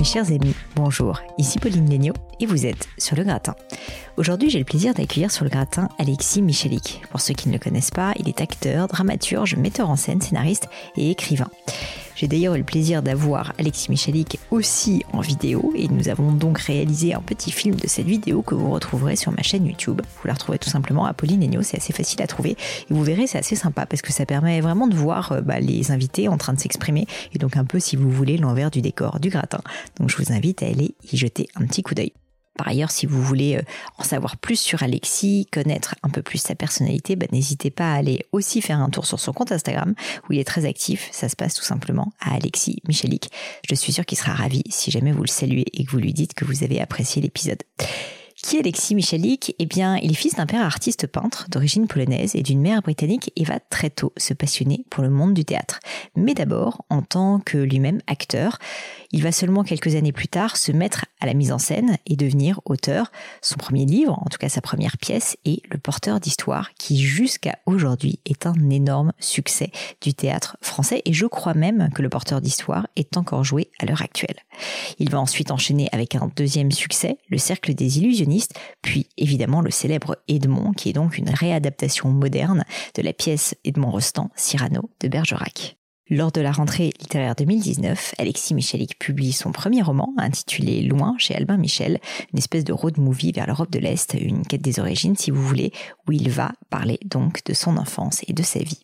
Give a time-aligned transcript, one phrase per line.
[0.00, 3.54] Mes chers amis, bonjour, ici Pauline Léniaud et vous êtes sur le gratin.
[4.16, 7.02] Aujourd'hui, j'ai le plaisir d'accueillir sur le gratin Alexis Michalik.
[7.10, 10.70] Pour ceux qui ne le connaissent pas, il est acteur, dramaturge, metteur en scène, scénariste
[10.96, 11.50] et écrivain.
[12.20, 16.58] J'ai d'ailleurs eu le plaisir d'avoir Alexis Michalik aussi en vidéo et nous avons donc
[16.58, 20.02] réalisé un petit film de cette vidéo que vous retrouverez sur ma chaîne YouTube.
[20.02, 22.56] Vous la retrouverez tout simplement à Pauline Agneau, c'est assez facile à trouver et
[22.90, 25.92] vous verrez c'est assez sympa parce que ça permet vraiment de voir euh, bah, les
[25.92, 29.18] invités en train de s'exprimer et donc un peu si vous voulez l'envers du décor
[29.18, 29.62] du gratin.
[29.98, 32.12] Donc je vous invite à aller y jeter un petit coup d'œil.
[32.56, 33.62] Par ailleurs, si vous voulez euh,
[33.98, 37.96] en savoir plus sur Alexis, connaître un peu plus sa personnalité, bah, n'hésitez pas à
[37.96, 39.94] aller aussi faire un tour sur son compte Instagram
[40.28, 41.08] où il est très actif.
[41.12, 43.30] Ça se passe tout simplement à Alexis Michelik.
[43.68, 46.12] Je suis sûre qu'il sera ravi si jamais vous le saluez et que vous lui
[46.12, 47.62] dites que vous avez apprécié l'épisode.
[48.42, 49.54] Qui est Alexis Michalik?
[49.58, 53.30] Eh bien, il est fils d'un père artiste peintre d'origine polonaise et d'une mère britannique
[53.36, 55.78] et va très tôt se passionner pour le monde du théâtre.
[56.16, 58.58] Mais d'abord, en tant que lui-même acteur,
[59.12, 62.16] il va seulement quelques années plus tard se mettre à la mise en scène et
[62.16, 63.12] devenir auteur.
[63.42, 67.58] Son premier livre, en tout cas sa première pièce, est Le porteur d'histoire, qui jusqu'à
[67.66, 72.40] aujourd'hui est un énorme succès du théâtre français et je crois même que Le porteur
[72.40, 74.36] d'histoire est encore joué à l'heure actuelle.
[74.98, 77.98] Il va ensuite enchaîner avec un deuxième succès, Le cercle des
[78.82, 82.64] puis évidemment le célèbre Edmond, qui est donc une réadaptation moderne
[82.94, 85.76] de la pièce Edmond Rostand, Cyrano de Bergerac.
[86.12, 91.36] Lors de la rentrée littéraire 2019, Alexis Michalik publie son premier roman intitulé Loin chez
[91.36, 92.00] Albin Michel,
[92.32, 95.42] une espèce de road movie vers l'Europe de l'Est, une quête des origines si vous
[95.42, 95.70] voulez,
[96.08, 98.80] où il va parler donc de son enfance et de sa vie.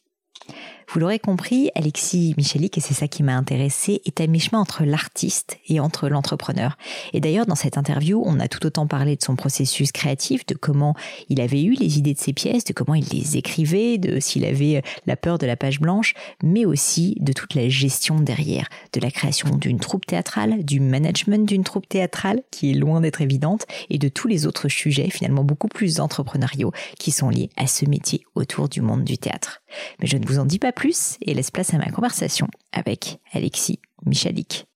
[0.89, 4.85] Vous l'aurez compris, Alexis Michalik, et c'est ça qui m'a intéressé, est à mi-chemin entre
[4.85, 6.79] l'artiste et entre l'entrepreneur.
[7.13, 10.55] Et d'ailleurs, dans cette interview, on a tout autant parlé de son processus créatif, de
[10.55, 10.95] comment
[11.29, 14.45] il avait eu les idées de ses pièces, de comment il les écrivait, de s'il
[14.45, 19.01] avait la peur de la page blanche, mais aussi de toute la gestion derrière, de
[19.01, 23.67] la création d'une troupe théâtrale, du management d'une troupe théâtrale, qui est loin d'être évidente,
[23.91, 27.87] et de tous les autres sujets finalement beaucoup plus entrepreneuriaux qui sont liés à ce
[27.87, 29.63] métier autour du monde du théâtre.
[30.01, 33.21] Mais je ne vous en dis pas plus et laisse place à ma conversation avec
[33.33, 34.67] Alexis Michalik.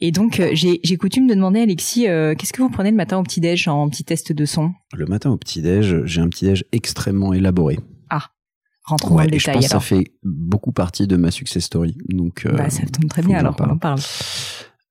[0.00, 3.18] Et donc, euh, j'ai coutume de demander, Alexis, euh, qu'est-ce que vous prenez le matin
[3.18, 4.72] au petit-déj en petit test de son?
[4.92, 7.78] Le matin au petit-déj, j'ai un petit-déj extrêmement élaboré.
[8.10, 8.30] Ah,
[8.84, 9.40] rentrons dans le détail.
[9.40, 11.96] Je pense que ça fait beaucoup partie de ma success story.
[12.08, 14.00] Donc, euh, bah, ça tombe très bien, alors on en parle.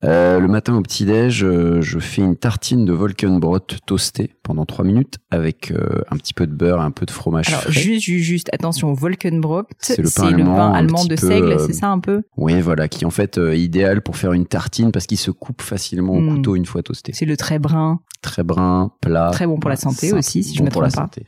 [0.03, 4.83] Euh, le matin au petit-déj, euh, je fais une tartine de Volkenbrot toastée pendant 3
[4.83, 8.49] minutes avec euh, un petit peu de beurre un peu de fromage Alors, juste, juste,
[8.51, 10.27] attention, Volkenbrot, c'est le pain
[10.73, 12.23] allemand, de seigle, c'est ça un peu?
[12.35, 15.61] Oui, voilà, qui en fait est idéal pour faire une tartine parce qu'il se coupe
[15.61, 16.35] facilement au hmm.
[16.35, 17.13] couteau une fois toasté.
[17.13, 18.01] C'est le très brun.
[18.21, 19.31] Très brun, plat.
[19.31, 21.01] Très bon pour la santé aussi, si je me trompe pour la pas.
[21.01, 21.25] Santé.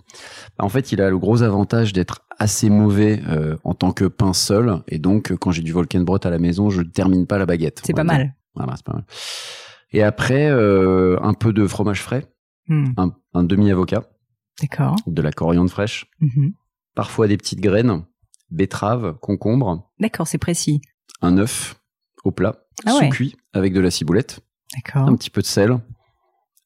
[0.60, 3.22] En fait, il a le gros avantage d'être assez mauvais
[3.64, 6.82] en tant que pain seul et donc quand j'ai du Volkenbrot à la maison, je
[6.82, 7.82] ne termine pas la baguette.
[7.86, 8.34] C'est pas mal.
[8.56, 9.06] Voilà, c'est pas mal.
[9.92, 12.26] Et après, euh, un peu de fromage frais,
[12.68, 12.94] hmm.
[13.34, 14.04] un, demi-avocat.
[14.62, 14.96] D'accord.
[15.08, 16.12] De la coriandre fraîche.
[16.20, 16.54] Mhm.
[16.96, 18.04] Parfois des petites graines,
[18.52, 19.90] betterave, concombre.
[20.00, 20.82] D'accord, c'est précis.
[21.22, 21.82] Un œuf
[22.24, 24.42] au plat, ah sous cuit, avec de la ciboulette.
[24.76, 25.08] D'accord.
[25.08, 25.78] Un petit peu de sel.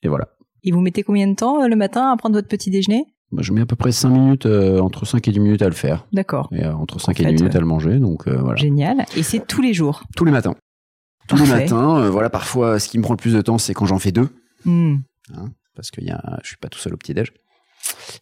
[0.04, 0.30] Et voilà.
[0.64, 3.06] Et vous mettez combien de temps euh, le matin à prendre votre petit déjeuner?
[3.32, 5.70] Bah, je mets à peu près 5 minutes, euh, entre 5 et 10 minutes à
[5.70, 6.08] le faire.
[6.14, 6.50] D'accord.
[6.52, 8.56] Et entre 5 et 10 minutes à le manger, donc voilà.
[8.56, 9.06] Génial.
[9.16, 10.04] Et c'est tous les jours?
[10.16, 10.56] Tous les matins
[11.30, 12.00] tous les matins.
[12.00, 14.12] Euh, voilà, parfois, ce qui me prend le plus de temps, c'est quand j'en fais
[14.12, 14.30] deux.
[14.66, 14.98] Hmm.
[15.34, 17.32] Hein, parce que y a, je suis pas tout seul au petit-déj.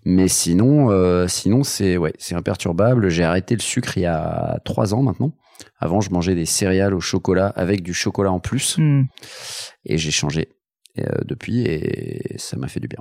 [0.06, 3.10] Mais sinon, euh, sinon c'est ouais, c'est imperturbable.
[3.10, 5.34] J'ai arrêté le sucre il y a trois ans maintenant.
[5.80, 8.78] Avant, je mangeais des céréales au chocolat avec du chocolat en plus.
[8.78, 9.06] Hmm.
[9.86, 10.50] Et j'ai changé
[11.00, 13.00] euh, depuis et ça m'a fait du bien.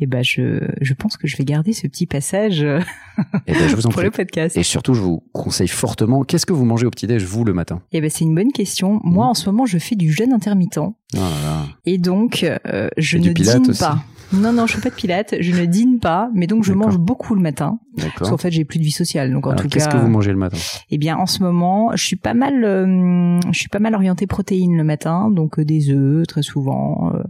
[0.00, 2.80] Eh ben je, je pense que je vais garder ce petit passage euh,
[3.46, 4.56] eh ben, je vous en pour le podcast.
[4.56, 7.82] Et surtout, je vous conseille fortement, qu'est-ce que vous mangez au petit-déj, vous, le matin?
[7.92, 9.00] Eh ben c'est une bonne question.
[9.04, 9.28] Moi, mmh.
[9.28, 10.78] en ce moment, je fais du jeûne intermittent.
[10.78, 11.18] Oh
[11.86, 14.02] et donc, euh, je ne dîne pas.
[14.32, 16.98] Non, non, je fais pas de pilates, je ne dîne pas, mais donc je mange
[16.98, 17.80] beaucoup le matin.
[17.96, 19.32] Parce qu'en fait, j'ai plus de vie sociale.
[19.32, 19.68] Donc en tout cas.
[19.68, 20.56] Qu'est-ce que vous mangez le matin?
[20.90, 24.26] Eh bien, en ce moment, je suis pas mal, euh, je suis pas mal orientée
[24.26, 27.22] protéines le matin, donc euh, des œufs très souvent, euh,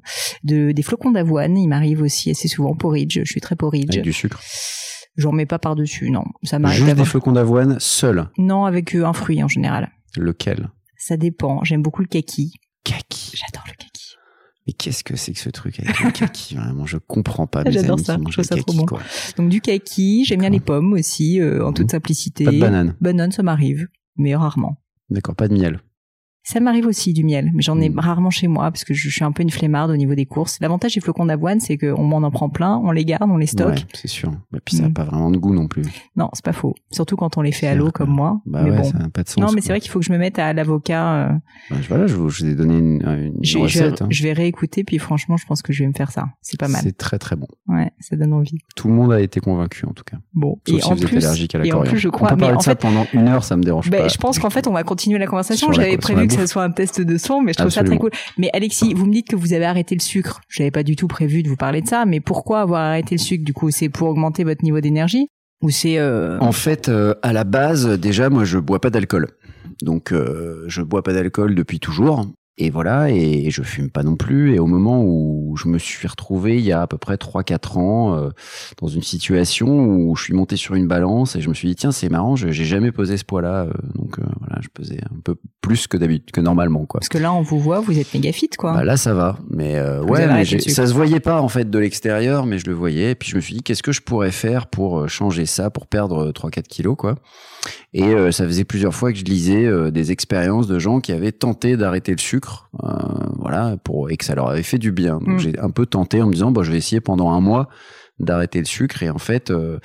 [0.45, 1.57] de, des flocons d'avoine.
[1.57, 3.21] Il m'arrive aussi assez souvent porridge.
[3.25, 3.91] Je suis très porridge.
[3.91, 4.41] Avec du sucre?
[5.17, 6.25] J'en mets pas par dessus, non.
[6.43, 6.85] Ça m'arrive.
[6.85, 8.29] Juste des flocons d'avoine seul.
[8.39, 9.91] Non, avec un fruit en général.
[10.17, 10.69] Lequel?
[10.97, 11.65] Ça dépend.
[11.65, 12.53] J'aime beaucoup le kaki.
[12.85, 13.33] Kaki.
[13.35, 13.90] J'adore le kaki.
[14.67, 16.55] Mais qu'est-ce que c'est que ce truc avec le kaki?
[16.57, 17.63] Vraiment, je comprends pas.
[17.67, 18.19] J'adore ça.
[18.19, 18.87] Je trouve ça trop bon.
[19.37, 21.91] Donc du kaki, j'aime bien les pommes aussi, euh, en toute mmh.
[21.91, 22.45] simplicité.
[22.45, 22.97] Pas de banane.
[23.01, 24.81] Banane, ça m'arrive, mais rarement.
[25.09, 25.81] D'accord, pas de miel.
[26.43, 27.99] Ça m'arrive aussi du miel, mais j'en ai hmm.
[27.99, 30.59] rarement chez moi parce que je, suis un peu une flemmarde au niveau des courses.
[30.61, 33.47] L'avantage des flocons d'avoine, c'est qu'on m'en en prend plein, on les garde, on les
[33.47, 33.69] stocke.
[33.69, 34.33] Ouais, c'est sûr.
[34.55, 34.95] Et puis ça n'a hmm.
[34.95, 35.83] pas vraiment de goût non plus.
[36.17, 36.75] Non, c'est pas faux.
[36.91, 38.41] Surtout quand on les fait à l'eau comme moi.
[38.47, 38.85] Bah mais ouais, bon.
[38.85, 39.39] ça n'a pas de sens.
[39.39, 41.13] Non, mais c'est vrai qu'il faut que je me mette à l'avocat.
[41.13, 41.33] Euh...
[41.71, 44.03] Bah, voilà, je vous, ai donné une, une je, recette.
[44.03, 44.09] Hein.
[44.11, 46.29] Je, vais réécouter, puis franchement, je pense que je vais me faire ça.
[46.41, 46.81] C'est pas mal.
[46.83, 47.49] C'est très très bon.
[47.69, 48.59] Ouais, ça donne envie.
[48.77, 50.17] Tout le monde a été convaincu en tout cas.
[50.33, 52.09] Bon, Sauf et si en vous plus, êtes allergique à la et en plus, je
[52.09, 52.29] crois.
[52.29, 54.09] On peut parler de ça pendant une heure, ça me dérange ben, pas.
[54.09, 55.73] Je pense qu'en fait, on va continuer la conversation.
[55.73, 58.11] J'avais prévu que ce soit un test de son, mais je trouve ça très cool.
[58.39, 60.41] Mais Alexis, vous me dites que vous avez arrêté le sucre.
[60.49, 63.17] Je n'avais pas du tout prévu de vous parler de ça, mais pourquoi avoir arrêté
[63.17, 65.29] le sucre Du coup, c'est pour augmenter votre niveau d'énergie?
[65.63, 66.39] Ou c'est euh...
[66.41, 69.29] En fait, euh, à la base, déjà, moi, je bois pas d'alcool.
[69.83, 72.27] Donc, euh, je bois pas d'alcool depuis toujours.
[72.63, 74.55] Et voilà, et je fume pas non plus.
[74.55, 77.79] Et au moment où je me suis retrouvé il y a à peu près 3-4
[77.79, 78.29] ans euh,
[78.81, 81.75] dans une situation où je suis monté sur une balance et je me suis dit
[81.75, 85.21] tiens c'est marrant, j'ai jamais posé ce poids-là, euh, donc euh, voilà, je pesais un
[85.25, 87.01] peu plus que d'habitude, que normalement quoi.
[87.01, 88.75] Parce que là on vous voit, vous êtes méga fit quoi.
[88.75, 92.47] Bah, là ça va, mais ouais, mais ça se voyait pas en fait de l'extérieur,
[92.47, 93.13] mais je le voyais.
[93.13, 95.87] Et puis je me suis dit qu'est-ce que je pourrais faire pour changer ça, pour
[95.87, 97.17] perdre 3-4 kilos quoi.
[97.93, 101.13] Et euh, ça faisait plusieurs fois que je lisais euh, des expériences de gens qui
[101.13, 102.89] avaient tenté d'arrêter le sucre, euh,
[103.39, 105.19] voilà, pour et que ça leur avait fait du bien.
[105.19, 105.39] Donc mm.
[105.39, 107.69] j'ai un peu tenté en me disant, bah, je vais essayer pendant un mois
[108.21, 109.03] d'arrêter le sucre.
[109.03, 109.79] Et en fait, euh,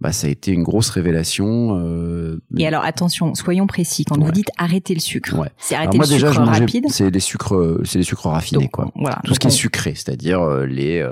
[0.00, 1.76] bah, ça a été une grosse révélation.
[1.80, 4.04] Euh, et alors attention, soyons précis.
[4.04, 6.84] Quand vous dites arrêter le sucre, c'est arrêter moi, le déjà, sucre rapide.
[6.88, 8.92] C'est des sucres, c'est des sucres raffinés, quoi.
[8.94, 11.04] Voilà, Tout ce qui est sucré, c'est-à-dire euh, les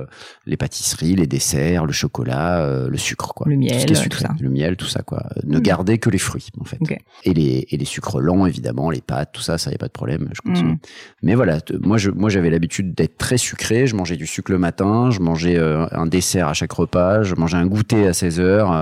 [0.47, 3.47] les pâtisseries, les desserts, le chocolat, le sucre, quoi.
[3.49, 5.25] Le miel, tout, ce qui est sucré, le miel, tout ça, quoi.
[5.45, 5.63] Ne mm.
[5.63, 6.79] garder que les fruits, en fait.
[7.25, 9.89] Et les et les sucres lents, évidemment, les pâtes, tout ça, ça y a pas
[9.89, 10.29] de problème.
[10.33, 10.75] Je continue.
[10.75, 10.79] Mm.
[11.23, 13.89] Mais voilà, moi, je moi j'avais l'habitude d'être très sucré.
[13.89, 17.57] Je mangeais du sucre le matin, je mangeais un dessert à chaque repas, je mangeais
[17.57, 18.76] un goûter à 16 heures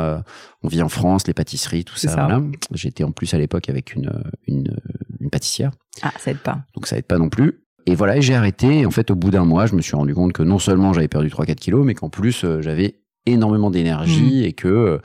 [0.62, 2.28] on vit en France, les pâtisseries, tout ça.
[2.72, 4.12] J'étais en plus à l'époque avec une,
[4.46, 4.76] une,
[5.20, 5.72] une, pâtissière.
[6.02, 6.62] Ah, ça aide pas.
[6.74, 7.64] Donc ça aide pas non plus.
[7.86, 8.86] Et voilà, j'ai arrêté.
[8.86, 11.08] en fait, au bout d'un mois, je me suis rendu compte que non seulement j'avais
[11.08, 14.44] perdu 3-4 kilos, mais qu'en plus, euh, j'avais énormément d'énergie mmh.
[14.44, 15.00] et que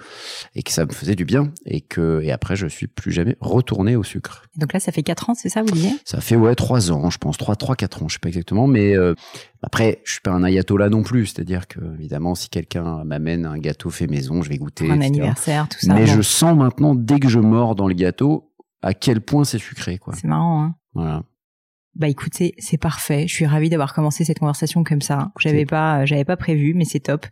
[0.56, 3.36] et que ça me faisait du bien et que et après je suis plus jamais
[3.39, 4.44] retourné au sucre.
[4.57, 5.92] Donc là ça fait 4 ans, c'est ça vous disiez?
[6.06, 8.68] Ça fait ouais 3 ans, je pense 3 3 4 ans, je sais pas exactement
[8.68, 9.13] mais euh,
[9.63, 13.57] après je suis pas un ayatollah non plus, c'est-à-dire que évidemment si quelqu'un m'amène un
[13.57, 15.94] gâteau fait maison, je vais goûter un anniversaire tout ça.
[15.94, 18.51] Mais je sens maintenant dès que je mords dans le gâteau
[18.81, 20.13] à quel point c'est sucré quoi.
[20.15, 20.75] C'est marrant hein.
[20.94, 21.24] Voilà.
[21.95, 23.27] Bah écoutez, c'est parfait.
[23.27, 25.31] Je suis ravie d'avoir commencé cette conversation comme ça.
[25.39, 27.25] J'avais pas, j'avais pas prévu, mais c'est top.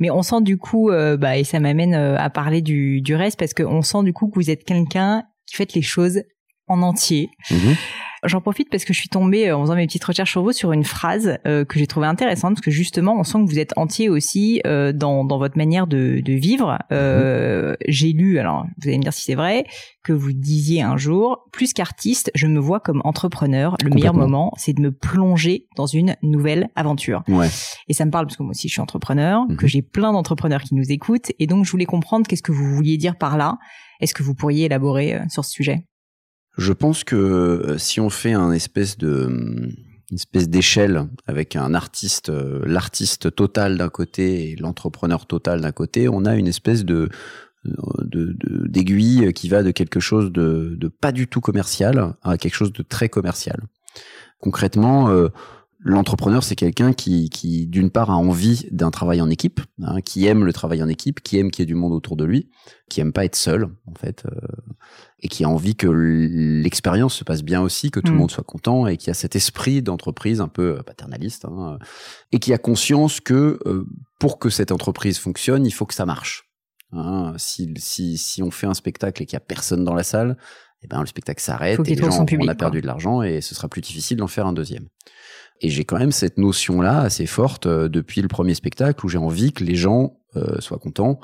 [0.00, 3.14] Mais on sent du coup, euh, bah et ça m'amène euh, à parler du, du
[3.14, 6.22] reste parce qu'on sent du coup que vous êtes quelqu'un qui fait les choses
[6.68, 7.28] en entier.
[7.50, 7.76] Mhm.
[8.24, 10.52] J'en profite parce que je suis tombée euh, en faisant mes petites recherches sur vous
[10.52, 13.58] sur une phrase euh, que j'ai trouvée intéressante parce que justement on sent que vous
[13.58, 16.78] êtes entier aussi euh, dans, dans votre manière de, de vivre.
[16.92, 19.66] Euh, J'ai lu, alors vous allez me dire si c'est vrai,
[20.02, 23.76] que vous disiez un jour, plus qu'artiste, je me vois comme entrepreneur.
[23.82, 27.22] Le meilleur moment, c'est de me plonger dans une nouvelle aventure.
[27.28, 27.48] Ouais.
[27.88, 29.56] Et ça me parle parce que moi aussi je suis entrepreneur, mhm.
[29.56, 32.74] que j'ai plein d'entrepreneurs qui nous écoutent et donc je voulais comprendre qu'est-ce que vous
[32.74, 33.58] vouliez dire par là.
[34.00, 35.86] Est-ce que vous pourriez élaborer sur ce sujet?
[36.56, 39.74] Je pense que euh, si on fait de
[40.10, 45.72] une espèce d'échelle avec un artiste, euh, l'artiste total d'un côté et l'entrepreneur total d'un
[45.72, 47.08] côté, on a une espèce de
[47.64, 52.74] d'aiguille de, qui va de quelque chose de, pas du tout commercial à quelque chose
[52.74, 53.58] de très commercial.
[54.38, 55.28] Concrètement, euh,
[55.86, 60.26] L'entrepreneur, c'est quelqu'un qui, qui d'une part, a envie d'un travail en équipe, hein, qui
[60.26, 62.48] aime le travail en équipe, qui aime qu'il y ait du monde autour de lui,
[62.88, 64.30] qui aime pas être seul, en fait, euh,
[65.20, 68.20] et qui a envie que l'expérience se passe bien aussi, que tout le mm.
[68.20, 71.78] monde soit content, et qui a cet esprit d'entreprise un peu euh, paternaliste, hein,
[72.32, 73.86] et qui a conscience que euh,
[74.18, 76.48] pour que cette entreprise fonctionne, il faut que ça marche.
[76.92, 77.34] Hein.
[77.36, 80.38] Si, si, si on fait un spectacle et qu'il y a personne dans la salle,
[80.82, 83.54] eh ben le spectacle s'arrête et les gens, on a perdu de l'argent et ce
[83.54, 84.86] sera plus difficile d'en faire un deuxième.
[85.64, 89.52] Et j'ai quand même cette notion-là assez forte depuis le premier spectacle où j'ai envie
[89.52, 90.18] que les gens
[90.58, 91.20] soient contents,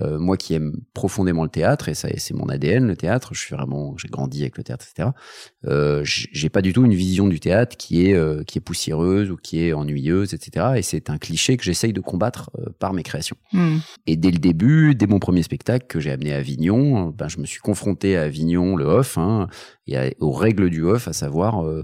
[0.00, 3.40] euh, moi qui aime profondément le théâtre et ça c'est mon ADN le théâtre je
[3.40, 5.10] suis vraiment j'ai grandi avec le théâtre etc
[5.66, 9.32] euh, j'ai pas du tout une vision du théâtre qui est euh, qui est poussiéreuse
[9.32, 12.92] ou qui est ennuyeuse etc et c'est un cliché que j'essaye de combattre euh, par
[12.92, 13.78] mes créations hmm.
[14.06, 17.38] et dès le début dès mon premier spectacle que j'ai amené à Avignon ben je
[17.38, 19.48] me suis confronté à Avignon le off hein,
[19.88, 21.82] et aux règles du off à savoir euh,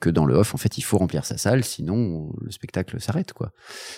[0.00, 3.32] que dans le off, en fait, il faut remplir sa salle, sinon le spectacle s'arrête,
[3.32, 3.50] quoi.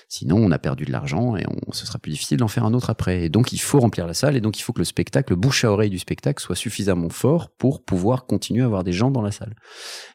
[0.08, 2.74] Sinon, on a perdu de l'argent et on, ce sera plus difficile d'en faire un
[2.74, 3.24] autre après.
[3.24, 5.36] Et donc, il faut remplir la salle et donc il faut que le spectacle, le
[5.36, 9.10] bouche à oreille du spectacle, soit suffisamment fort pour pouvoir continuer à avoir des gens
[9.10, 9.54] dans la salle.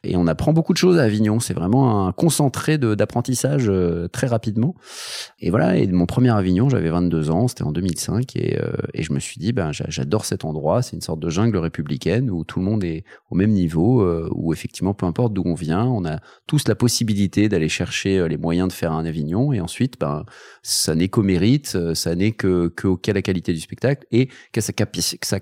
[0.04, 1.40] Et on apprend beaucoup de choses à Avignon.
[1.40, 4.74] C'est vraiment un concentré d'apprentissage euh, très rapidement.
[5.40, 5.76] Et voilà.
[5.76, 9.20] Et mon premier Avignon, j'avais 22 ans, c'était en 2005, et, euh, et je me
[9.20, 10.82] suis dit, ben, j'adore cet endroit.
[10.82, 14.52] C'est une sorte de jungle républicaine où tout le monde est au même niveau, où
[14.52, 18.36] effectivement, peu importe d'où on vient, on a tous la possibilité d'aller chercher euh, les
[18.36, 20.24] moyens de faire un Avignon, et ensuite, ben,
[20.62, 24.60] ça n'est qu'au mérite, euh, ça n'est que, qu'à la qualité du spectacle et qu'à
[24.60, 24.72] sa,
[25.22, 25.38] sa,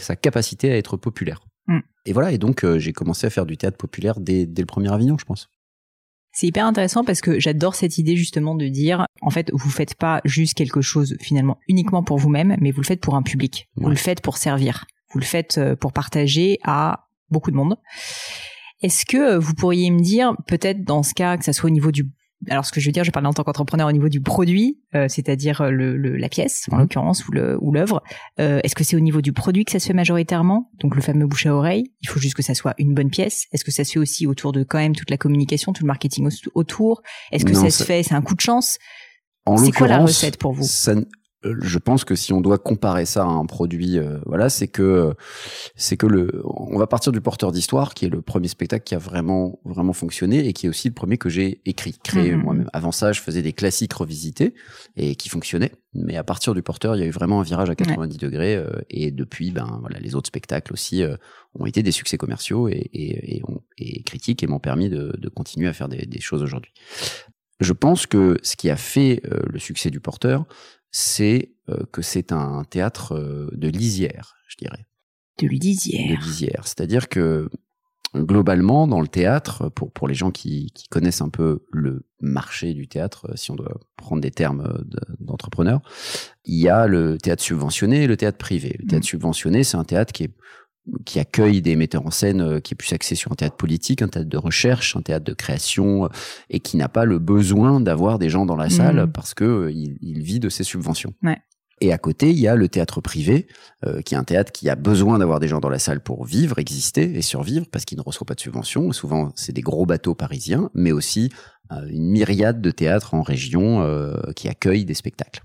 [0.00, 1.40] sa capacité à être populaire.
[1.66, 1.78] Mm.
[2.06, 4.66] Et voilà, et donc euh, j'ai commencé à faire du théâtre populaire dès, dès le
[4.66, 5.48] premier Avignon, je pense.
[6.32, 9.94] C'est hyper intéressant parce que j'adore cette idée justement de dire, en fait, vous faites
[9.94, 13.68] pas juste quelque chose finalement uniquement pour vous-même, mais vous le faites pour un public.
[13.76, 14.84] Vous le faites pour servir.
[15.10, 17.76] Vous le faites pour partager à beaucoup de monde.
[18.80, 21.72] Est-ce que euh, vous pourriez me dire, peut-être dans ce cas, que ça soit au
[21.72, 22.06] niveau du
[22.48, 24.78] alors ce que je veux dire, je parle en tant qu'entrepreneur au niveau du produit,
[24.94, 26.82] euh, c'est-à-dire euh, le, la pièce en mhm.
[26.82, 28.00] l'occurrence ou le ou l'œuvre.
[28.36, 31.26] Est-ce que c'est au niveau du produit que ça se fait majoritairement, donc le fameux
[31.26, 33.46] bouche à oreille Il faut juste que ça soit une bonne pièce.
[33.52, 35.88] Est-ce que ça se fait aussi autour de quand même toute la communication, tout le
[35.88, 37.02] marketing autour?
[37.32, 38.78] Est-ce que ça se fait C'est un coup de chance?
[39.56, 40.62] C'est quoi la recette pour vous?
[40.88, 41.04] euh,
[41.44, 45.14] je pense que si on doit comparer ça à un produit, euh, voilà, c'est que
[45.76, 48.96] c'est que le, on va partir du porteur d'histoire, qui est le premier spectacle qui
[48.96, 52.42] a vraiment vraiment fonctionné et qui est aussi le premier que j'ai écrit, créé mhm.
[52.42, 52.70] moi-même.
[52.72, 54.54] Avant ça, je faisais des classiques revisités
[54.96, 57.70] et qui fonctionnaient, mais à partir du porteur, il y a eu vraiment un virage
[57.70, 61.04] à 90 degrés euh, et depuis, ben voilà, les autres spectacles aussi
[61.54, 63.42] ont été des succès commerciaux et, et,
[63.78, 66.72] et, critiques et m'ont permis de, de, continuer à faire des, des choses aujourd'hui.
[67.60, 70.46] Je pense que ce qui a fait le succès du porteur,
[70.90, 74.86] c'est euh, que c'est un théâtre euh, de lisière, je dirais.
[75.40, 76.18] De lisière.
[76.18, 76.62] De lisière.
[76.64, 77.48] C'est-à-dire que
[78.16, 82.72] globalement, dans le théâtre, pour, pour les gens qui, qui connaissent un peu le marché
[82.72, 84.82] du théâtre, si on doit prendre des termes
[85.20, 85.82] d'entrepreneur,
[86.44, 88.76] il y a le théâtre subventionné et le théâtre privé.
[88.80, 89.10] Le théâtre mmh.
[89.10, 90.34] subventionné, c'est un théâtre qui est
[91.04, 94.02] qui accueille des metteurs en scène euh, qui est plus axé sur un théâtre politique,
[94.02, 96.08] un théâtre de recherche, un théâtre de création, euh,
[96.50, 99.12] et qui n'a pas le besoin d'avoir des gens dans la salle mmh.
[99.12, 101.14] parce que euh, il, vit de ses subventions.
[101.80, 103.46] Et à côté, il y a le théâtre privé,
[104.04, 106.58] qui est un théâtre qui a besoin d'avoir des gens dans la salle pour vivre,
[106.58, 108.90] exister et survivre, parce qu'il ne reçoit pas de subventions.
[108.90, 111.30] Souvent, c'est des gros bateaux parisiens, mais aussi
[111.70, 113.86] une myriade de théâtres en région
[114.34, 115.42] qui accueillent des spectacles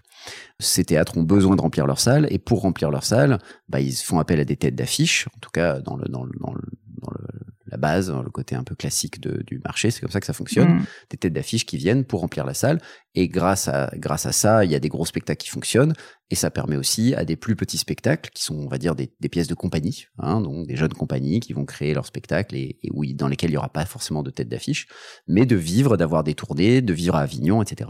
[0.59, 3.95] ces théâtres ont besoin de remplir leur salle et pour remplir leur salle, bah, ils
[3.95, 6.61] font appel à des têtes d'affiche, en tout cas dans le, dans le, dans le,
[7.01, 7.27] dans le
[7.73, 10.33] la base, le côté un peu classique de, du marché, c'est comme ça que ça
[10.33, 10.75] fonctionne.
[10.75, 10.85] Mm.
[11.09, 12.79] Des têtes d'affiche qui viennent pour remplir la salle
[13.15, 15.93] et grâce à grâce à ça, il y a des gros spectacles qui fonctionnent
[16.29, 19.11] et ça permet aussi à des plus petits spectacles qui sont, on va dire, des,
[19.19, 22.77] des pièces de compagnie, hein, donc des jeunes compagnies qui vont créer leur spectacle et,
[22.83, 24.87] et où, dans lesquels il y aura pas forcément de tête d'affiche,
[25.27, 27.89] mais de vivre, d'avoir des tournées, de vivre à Avignon, etc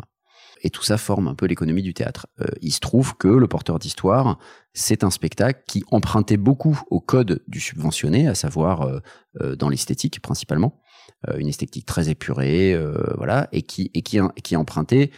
[0.63, 2.27] et tout ça forme un peu l'économie du théâtre.
[2.41, 4.39] Euh, il se trouve que le porteur d'histoire,
[4.73, 8.99] c'est un spectacle qui empruntait beaucoup au code du subventionné, à savoir euh,
[9.41, 10.79] euh, dans l'esthétique principalement,
[11.37, 12.77] une esthétique très épurée,
[13.17, 15.09] voilà, et qui et qui qui empruntait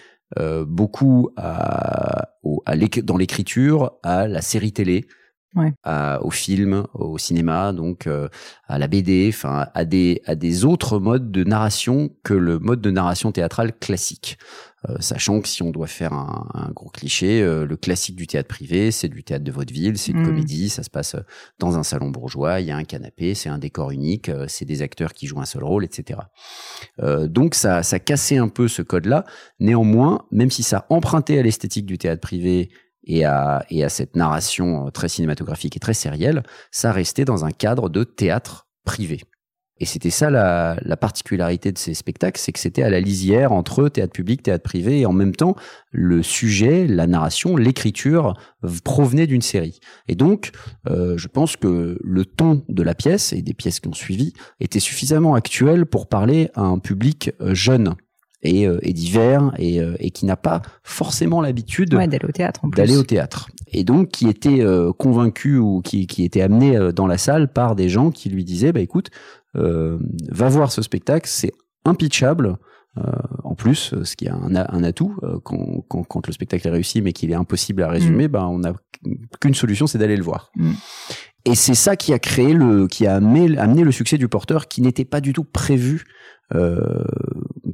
[0.68, 2.30] beaucoup à,
[2.66, 5.08] à dans l'écriture à la série télé,
[5.56, 5.74] ouais.
[5.84, 8.08] à, au film, au cinéma, donc
[8.68, 12.82] à la BD, enfin à des à des autres modes de narration que le mode
[12.82, 14.38] de narration théâtrale classique.
[14.89, 18.27] Euh, sachant que si on doit faire un, un gros cliché, euh, le classique du
[18.27, 20.25] théâtre privé, c'est du théâtre de vaudeville, c'est une mm.
[20.25, 21.22] comédie, ça se passe euh,
[21.60, 24.82] dans un salon bourgeois, il y a un canapé, c'est un décor unique, c'est des
[24.82, 26.20] acteurs qui jouent un seul rôle, etc.
[27.00, 29.25] donc ça, ça cassait un peu ce code-là.
[29.60, 32.70] Néanmoins, même si ça empruntait à l'esthétique du théâtre privé
[33.04, 37.51] et à, et à cette narration très cinématographique et très sérielle, ça restait dans un
[37.51, 39.22] cadre de théâtre privé.
[39.79, 43.51] Et c'était ça la, la, particularité de ces spectacles, c'est que c'était à la lisière
[43.51, 45.55] entre théâtre public, théâtre privé, et en même temps,
[45.91, 48.36] le sujet, la narration, l'écriture
[48.86, 49.79] provenait d'une série.
[50.08, 50.51] Et donc,
[50.89, 54.34] euh, je pense que le ton de la pièce et des pièces qui ont suivi
[54.62, 57.96] était suffisamment actuel pour parler à un public euh, jeune
[58.46, 62.62] et, euh, et divers et, euh, et qui n'a pas forcément l'habitude d'aller au théâtre
[62.67, 64.63] d'aller au théâtre et donc qui était
[64.98, 68.72] convaincu ou qui, qui était amené dans la salle par des gens qui lui disaient
[68.72, 69.10] bah écoute
[69.55, 69.98] euh,
[70.29, 71.53] va voir ce spectacle, c'est
[71.86, 72.58] impitchable.
[73.44, 77.01] en plus, ce qui est un, un atout quand, quand, quand, le spectacle est réussi,
[77.01, 78.32] mais qu'il est impossible à résumer, mm.
[78.32, 78.74] ben on n'a
[79.41, 80.51] qu'une solution, c'est d'aller le voir.
[80.55, 80.72] Mm.
[81.46, 84.67] Et c'est ça qui a créé le, qui a amené, amené le succès du porteur,
[84.67, 86.05] qui n'était pas du tout prévu
[86.53, 87.03] euh,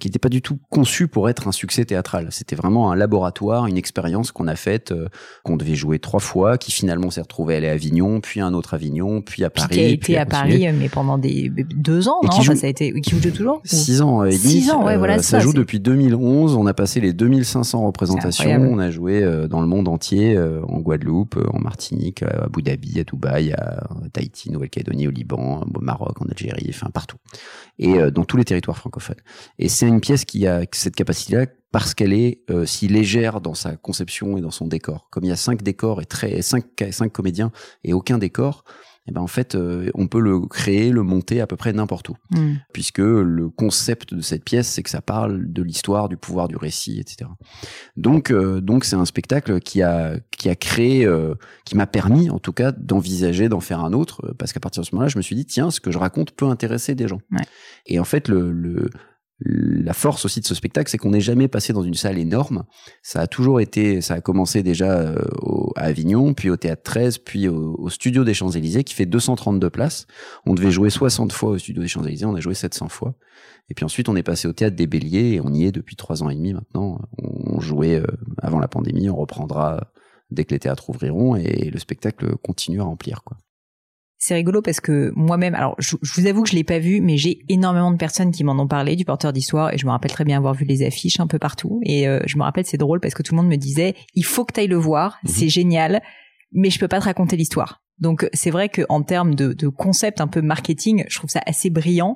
[0.01, 2.27] qui n'était pas du tout conçu pour être un succès théâtral.
[2.31, 5.07] C'était vraiment un laboratoire, une expérience qu'on a faite, euh,
[5.43, 8.55] qu'on devait jouer trois fois, qui finalement s'est retrouvé à aller à Avignon, puis un
[8.55, 9.75] autre Avignon, puis à Paris.
[9.75, 12.69] Qui a été à Paris, mais pendant des deux ans, non qui joue, ça a
[12.71, 15.17] été, qui joue toujours Six ans et Six ans, ouais, voilà.
[15.17, 16.55] Euh, ça, joue depuis 2011.
[16.55, 18.49] On a passé les 2500 représentations.
[18.49, 23.03] On a joué dans le monde entier, en Guadeloupe, en Martinique, à Abu Dhabi, à
[23.03, 27.17] Dubaï, à Tahiti, Nouvelle-Calédonie, au Liban, au Maroc, en Algérie, enfin partout.
[27.77, 29.17] Et dans tous les territoires francophone.
[29.59, 33.53] Et c'est une pièce qui a cette capacité-là parce qu'elle est euh, si légère dans
[33.53, 35.07] sa conception et dans son décor.
[35.09, 37.51] Comme il y a cinq décors et très cinq, cinq comédiens
[37.83, 38.63] et aucun décor,
[39.07, 42.09] eh ben en fait, euh, on peut le créer, le monter à peu près n'importe
[42.09, 42.57] où, mm.
[42.71, 46.55] puisque le concept de cette pièce, c'est que ça parle de l'histoire, du pouvoir du
[46.55, 47.29] récit, etc.
[47.97, 51.33] Donc, euh, donc c'est un spectacle qui a qui a créé, euh,
[51.65, 54.87] qui m'a permis, en tout cas, d'envisager d'en faire un autre, parce qu'à partir de
[54.87, 57.21] ce moment-là, je me suis dit tiens, ce que je raconte peut intéresser des gens.
[57.87, 58.91] Et en fait, le, le
[59.43, 62.63] la force aussi de ce spectacle, c'est qu'on n'est jamais passé dans une salle énorme.
[63.01, 65.15] Ça a toujours été, ça a commencé déjà euh,
[65.75, 70.05] à Avignon, puis au Théâtre 13, puis au, Studio des Champs-Élysées, qui fait 232 places.
[70.45, 73.15] On devait jouer 60 fois au Studio des Champs-Élysées, on a joué 700 fois.
[73.69, 75.95] Et puis ensuite, on est passé au Théâtre des Béliers, et on y est depuis
[75.95, 76.99] trois ans et demi maintenant.
[77.17, 78.05] On jouait euh,
[78.37, 79.91] avant la pandémie, on reprendra
[80.29, 83.37] dès que les théâtres ouvriront, et le spectacle continue à remplir, quoi
[84.21, 87.17] c'est rigolo parce que moi-même, alors je, vous avoue que je l'ai pas vu, mais
[87.17, 90.11] j'ai énormément de personnes qui m'en ont parlé du porteur d'histoire et je me rappelle
[90.11, 92.77] très bien avoir vu les affiches un peu partout et euh, je me rappelle c'est
[92.77, 95.17] drôle parce que tout le monde me disait il faut que tu ailles le voir,
[95.23, 95.29] mhm.
[95.31, 96.03] c'est génial,
[96.51, 97.81] mais je peux pas te raconter l'histoire.
[97.97, 101.41] Donc c'est vrai que en termes de, de concept un peu marketing, je trouve ça
[101.47, 102.15] assez brillant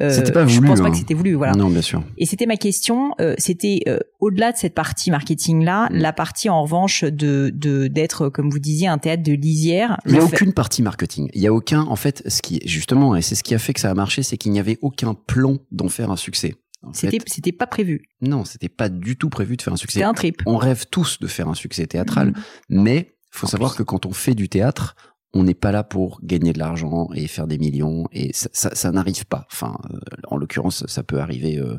[0.00, 0.54] c'était pas voulu.
[0.54, 0.98] Je pense pas que hein.
[0.98, 1.52] c'était voulu, voilà.
[1.52, 2.02] Non, bien sûr.
[2.18, 3.14] Et c'était ma question.
[3.20, 5.96] Euh, c'était euh, au-delà de cette partie marketing là, mm.
[5.96, 9.98] la partie en revanche de de d'être, comme vous disiez, un théâtre de lisière.
[10.06, 11.30] Il n'y a aucune partie marketing.
[11.34, 13.72] Il y a aucun, en fait, ce qui justement, et c'est ce qui a fait
[13.72, 16.54] que ça a marché, c'est qu'il n'y avait aucun plan d'en faire un succès.
[16.92, 18.02] C'était c'était pas prévu.
[18.20, 20.00] Non, c'était pas du tout prévu de faire un succès.
[20.00, 20.42] C'était un trip.
[20.44, 22.34] On rêve tous de faire un succès théâtral, mm.
[22.68, 24.94] mais faut savoir que quand on fait du théâtre,
[25.34, 28.92] on n'est pas là pour gagner de l'argent et faire des millions et ça, ça,
[28.92, 29.46] n'arrive pas.
[29.52, 31.78] Enfin, euh, en l'occurrence, ça peut arriver, euh,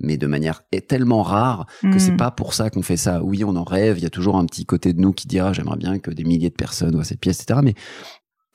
[0.00, 2.16] mais de manière tellement rare que c'est mm.
[2.18, 3.22] pas pour ça qu'on fait ça.
[3.22, 3.98] Oui, on en rêve.
[3.98, 6.24] Il y a toujours un petit côté de nous qui dira j'aimerais bien que des
[6.24, 7.60] milliers de personnes voient cette pièce, etc.
[7.62, 7.74] Mais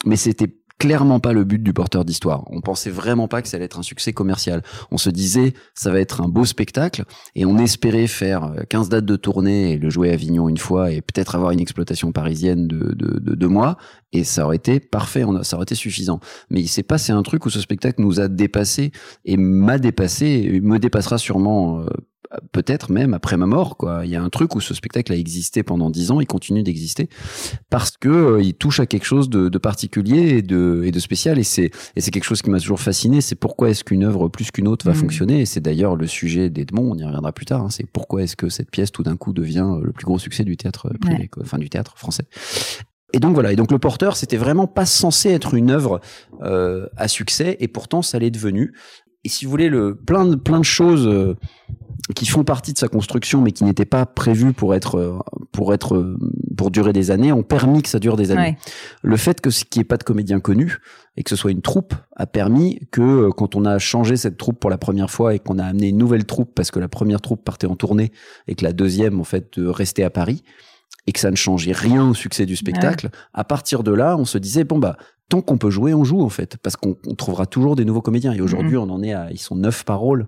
[0.06, 2.44] mais c'était clairement pas le but du porteur d'histoire.
[2.48, 4.64] On pensait vraiment pas que ça allait être un succès commercial.
[4.90, 7.04] On se disait, ça va être un beau spectacle,
[7.36, 10.92] et on espérait faire 15 dates de tournée et le jouer à Avignon une fois,
[10.92, 13.78] et peut-être avoir une exploitation parisienne de, de, de deux mois,
[14.12, 16.20] et ça aurait été parfait, ça aurait été suffisant.
[16.50, 18.92] Mais il s'est passé un truc où ce spectacle nous a dépassé,
[19.24, 21.86] et m'a dépassé, et me dépassera sûrement euh,
[22.52, 23.78] peut-être même après ma mort.
[23.78, 24.02] Quoi.
[24.06, 26.64] Il y a un truc où ce spectacle a existé pendant dix ans, il continue
[26.64, 27.10] d'exister
[27.70, 31.00] parce que euh, il touche à quelque chose de, de particulier et de, et de
[31.00, 31.40] spécial.
[31.40, 33.22] Et c'est et c'est quelque chose qui m'a toujours fasciné.
[33.22, 34.96] C'est pourquoi est-ce qu'une œuvre plus qu'une autre va mmh.
[34.96, 35.42] fonctionner?
[35.42, 36.92] Et c'est d'ailleurs le sujet d'Edmond.
[36.92, 37.62] On y reviendra plus tard.
[37.62, 37.70] Hein.
[37.70, 40.44] c'est pourquoi est-ce que cette pièce tout d'un coup devient euh, le plus gros succès
[40.44, 42.26] du théâtre privé, enfin du théâtre français.
[43.14, 46.00] Et donc voilà, et donc le porteur, c'était vraiment pas censé être une œuvre
[46.44, 48.74] euh, à succès, et pourtant ça l'est devenu.
[49.24, 51.36] Et si vous voulez, le plein de plein de choses euh,
[52.16, 55.20] qui font partie de sa construction, mais qui n'étaient pas prévues pour être euh,
[55.52, 56.18] pour être euh,
[56.58, 58.58] pour durer des années, ont permis que ça dure des années.
[59.04, 60.78] Le fait que ce qui est pas de comédien connu
[61.18, 64.60] et que ce soit une troupe a permis que quand on a changé cette troupe
[64.60, 67.22] pour la première fois et qu'on a amené une nouvelle troupe parce que la première
[67.22, 68.12] troupe partait en tournée
[68.48, 70.44] et que la deuxième en fait restait à Paris
[71.08, 74.26] et que ça ne changeait rien au succès du spectacle, à partir de là, on
[74.26, 74.98] se disait bon bah
[75.30, 78.34] tant qu'on peut jouer, on joue en fait, parce qu'on trouvera toujours des nouveaux comédiens.
[78.34, 78.90] Et aujourd'hui, mm-hmm.
[78.90, 80.28] on en est à, ils sont neuf par rôle.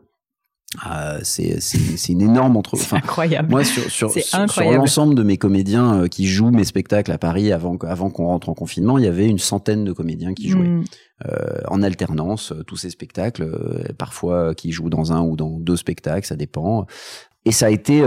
[0.91, 6.01] Euh, c'est une énorme entre enfin incroyable moi sur sur, sur, l'ensemble de mes comédiens
[6.01, 9.07] euh, qui jouent mes spectacles à Paris avant avant qu'on rentre en confinement il y
[9.07, 10.83] avait une centaine de comédiens qui jouaient mm.
[11.27, 16.25] euh, en alternance tous ces spectacles parfois qui jouent dans un ou dans deux spectacles
[16.25, 16.87] ça dépend
[17.45, 17.97] et ça a été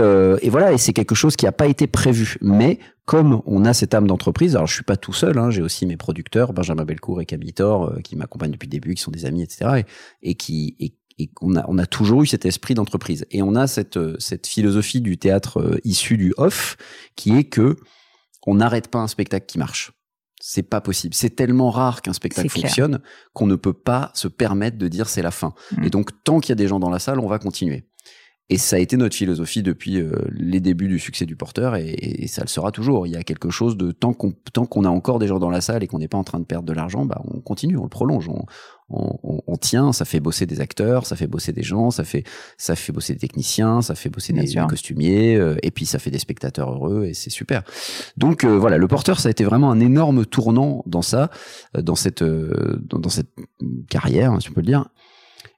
[0.41, 3.73] et voilà et c'est quelque chose qui a pas été prévu mais comme on a
[3.73, 6.83] cette âme d'entreprise, alors je suis pas tout seul, hein, j'ai aussi mes producteurs, Benjamin
[6.83, 9.83] Belcourt et Cabitor, qui m'accompagnent depuis le début, qui sont des amis, etc.
[10.21, 13.25] Et, et qui, et et on a, on a toujours eu cet esprit d'entreprise.
[13.31, 16.77] Et on a cette, euh, cette philosophie du théâtre euh, issu du off,
[17.15, 17.75] qui est que
[18.45, 19.91] on n'arrête pas un spectacle qui marche.
[20.39, 21.15] C'est pas possible.
[21.15, 23.01] C'est tellement rare qu'un spectacle fonctionne
[23.33, 25.53] qu'on ne peut pas se permettre de dire c'est la fin.
[25.71, 25.83] Mm.
[25.83, 27.87] Et donc, tant qu'il y a des gens dans la salle, on va continuer.
[28.49, 32.27] Et ça a été notre philosophie depuis euh, les débuts du succès du porteur et,
[32.27, 33.05] ça le sera toujours.
[33.05, 35.49] Il y a quelque chose de tant qu'on tant qu'on a encore des gens dans
[35.49, 37.77] la salle et qu'on n'est pas en train de perdre de l'argent, bah on continue,
[37.77, 38.45] on le prolonge, on,
[38.89, 39.91] on, on, tient.
[39.91, 42.23] Ça fait bosser des acteurs, ça fait bosser des gens, ça fait
[42.57, 46.11] ça fait bosser des techniciens, ça fait bosser des, costumiers euh, et puis ça fait
[46.11, 47.63] des spectateurs heureux et c'est super.
[48.15, 51.31] Donc euh, voilà, le porteur ça a été vraiment un énorme tournant dans ça,
[51.77, 53.31] dans cette dans, dans cette
[53.89, 54.89] carrière, hein, si on peut le dire.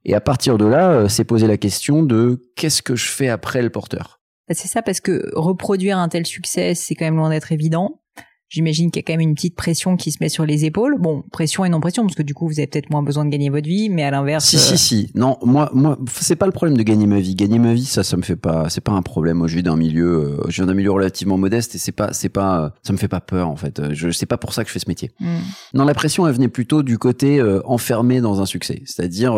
[0.06, 3.30] Et à partir de là, euh, c'est poser la question de qu'est-ce que je fais
[3.30, 4.22] après le porteur?
[4.48, 8.02] Bah, c'est ça, parce que reproduire un tel succès, c'est quand même loin d'être évident.
[8.50, 10.96] J'imagine qu'il y a quand même une petite pression qui se met sur les épaules.
[11.00, 13.30] Bon, pression et non pression, parce que du coup, vous avez peut-être moins besoin de
[13.30, 14.44] gagner votre vie, mais à l'inverse.
[14.44, 15.12] Si, si, euh, si.
[15.14, 17.36] Non, moi, moi, c'est pas le problème de gagner ma vie.
[17.36, 19.38] Gagner ma vie, ça, ça me fait pas, c'est pas un problème.
[19.38, 22.30] Moi, je d'un milieu, euh, je viens d'un milieu relativement modeste et c'est pas, c'est
[22.30, 23.94] pas, ça me fait pas peur, en fait.
[23.94, 25.12] Je, c'est pas pour ça que je fais ce métier.
[25.20, 25.38] Hmm.
[25.76, 28.82] Non, la pression, elle venait plutôt du côté euh, enfermé dans un succès.
[28.86, 29.38] C'est-à-dire,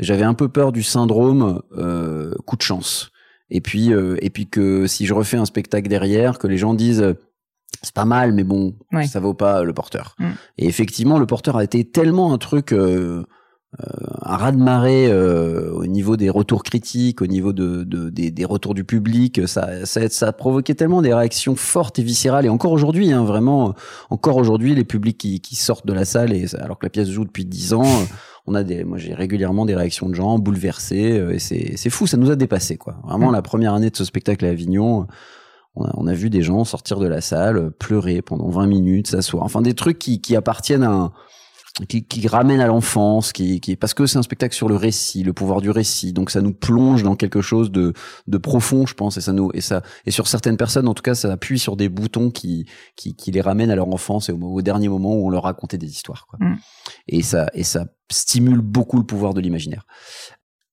[0.00, 1.62] j'avais un peu peur du syndrome
[2.46, 3.12] coup de chance.
[3.50, 7.14] Et puis, et puis que si je refais un spectacle derrière, que les gens disent,
[7.82, 8.74] c'est pas mal, mais bon,
[9.06, 10.16] ça vaut pas le porteur.
[10.18, 10.28] Mm.
[10.58, 13.24] Et effectivement, le porteur a été tellement un truc, euh,
[13.80, 13.86] euh
[14.22, 18.30] un raz de marée euh, au niveau des retours critiques, au niveau de, de des,
[18.30, 19.48] des, retours du public.
[19.48, 22.46] Ça, ça, ça, a provoqué tellement des réactions fortes et viscérales.
[22.46, 23.74] Et encore aujourd'hui, hein, vraiment,
[24.10, 27.08] encore aujourd'hui, les publics qui, qui, sortent de la salle, et alors que la pièce
[27.08, 28.06] joue depuis dix ans.
[28.46, 31.90] on a des, moi j'ai régulièrement des réactions de gens bouleversés euh, et c'est, c'est
[31.90, 32.96] fou, ça nous a dépassé quoi.
[33.04, 33.34] Vraiment mm.
[33.34, 35.06] la première année de ce spectacle à Avignon,
[35.74, 39.44] on a, vu des gens sortir de la salle, pleurer pendant 20 minutes, s'asseoir.
[39.44, 41.12] Enfin, des trucs qui, qui appartiennent à
[41.88, 45.22] qui, qui ramènent à l'enfance, qui, qui, parce que c'est un spectacle sur le récit,
[45.22, 46.12] le pouvoir du récit.
[46.12, 47.92] Donc ça nous plonge dans quelque chose de,
[48.26, 51.02] de profond, je pense, et ça nous, et ça, et sur certaines personnes, en tout
[51.02, 54.32] cas, ça appuie sur des boutons qui, qui, qui les ramènent à leur enfance et
[54.32, 56.26] au, dernier moment où on leur racontait des histoires.
[56.26, 56.38] Quoi.
[56.40, 56.58] Mm.
[57.08, 59.86] Et ça, et ça stimule beaucoup le pouvoir de l'imaginaire.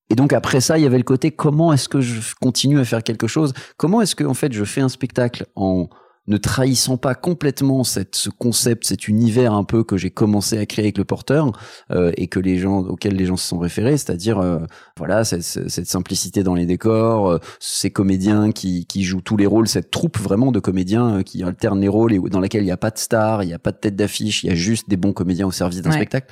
[0.10, 2.86] Et donc après ça, il y avait le côté comment est-ce que je continue à
[2.86, 3.54] faire quelque chose?
[3.78, 5.90] Comment est-ce que en fait je fais un spectacle en
[6.28, 10.66] ne trahissant pas complètement cette, ce concept, cet univers un peu que j'ai commencé à
[10.66, 11.52] créer avec le porteur
[11.92, 14.60] euh, et que les gens auxquels les gens se sont référés, c'est-à-dire euh,
[14.98, 19.46] voilà cette, cette, simplicité dans les décors, euh, ces comédiens qui, qui jouent tous les
[19.46, 22.66] rôles, cette troupe vraiment de comédiens euh, qui alternent les rôles et dans laquelle il
[22.66, 24.56] n'y a pas de star, il n'y a pas de tête d'affiche, il y a
[24.56, 26.28] juste des bons comédiens au service d'un spectacle.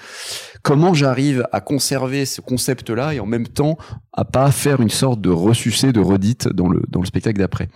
[0.62, 3.78] Comment j'arrive à conserver ce concept-là et en même temps
[4.12, 7.70] à pas faire une sorte de ressucé, de redite dans le dans le spectacle d'après?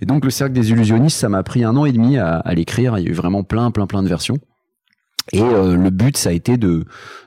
[0.00, 2.98] Et donc le cercle des illusionnistes, ça m'a pris un an et demi à, l'écrire.
[2.98, 4.38] Il y a eu vraiment plein, plein, plein de versions.
[5.32, 6.84] Et euh, le but, ça a été de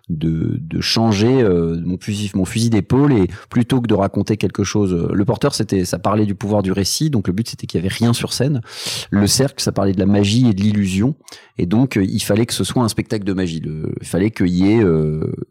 [0.10, 4.64] de, de changer euh, mon fusil mon fusil d'épaule et plutôt que de raconter quelque
[4.64, 7.66] chose euh, le porteur c'était ça parlait du pouvoir du récit donc le but c'était
[7.66, 8.62] qu'il y avait rien sur scène.
[9.10, 11.16] Le cercle ça parlait de la magie et de l'illusion.
[11.58, 13.62] Et donc il fallait que ce soit un spectacle de magie.
[14.02, 14.84] Il fallait qu'il y ait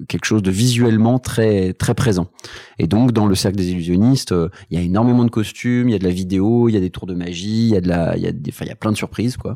[0.07, 2.29] quelque chose de visuellement très très présent.
[2.79, 4.35] Et donc dans le cercle des illusionnistes
[4.71, 6.81] il y a énormément de costumes il y a de la vidéo il y a
[6.81, 8.69] des tours de magie il y a de la il y a des, enfin il
[8.69, 9.55] y a plein de surprises quoi.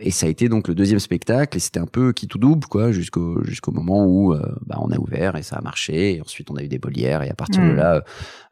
[0.00, 2.66] Et ça a été donc le deuxième spectacle et c'était un peu qui tout double
[2.66, 6.16] quoi jusqu'au jusqu'au moment où euh, bah, on a ouvert et ça a marché.
[6.16, 7.76] Et ensuite on a eu des bollières et à partir de hmm.
[7.76, 8.02] là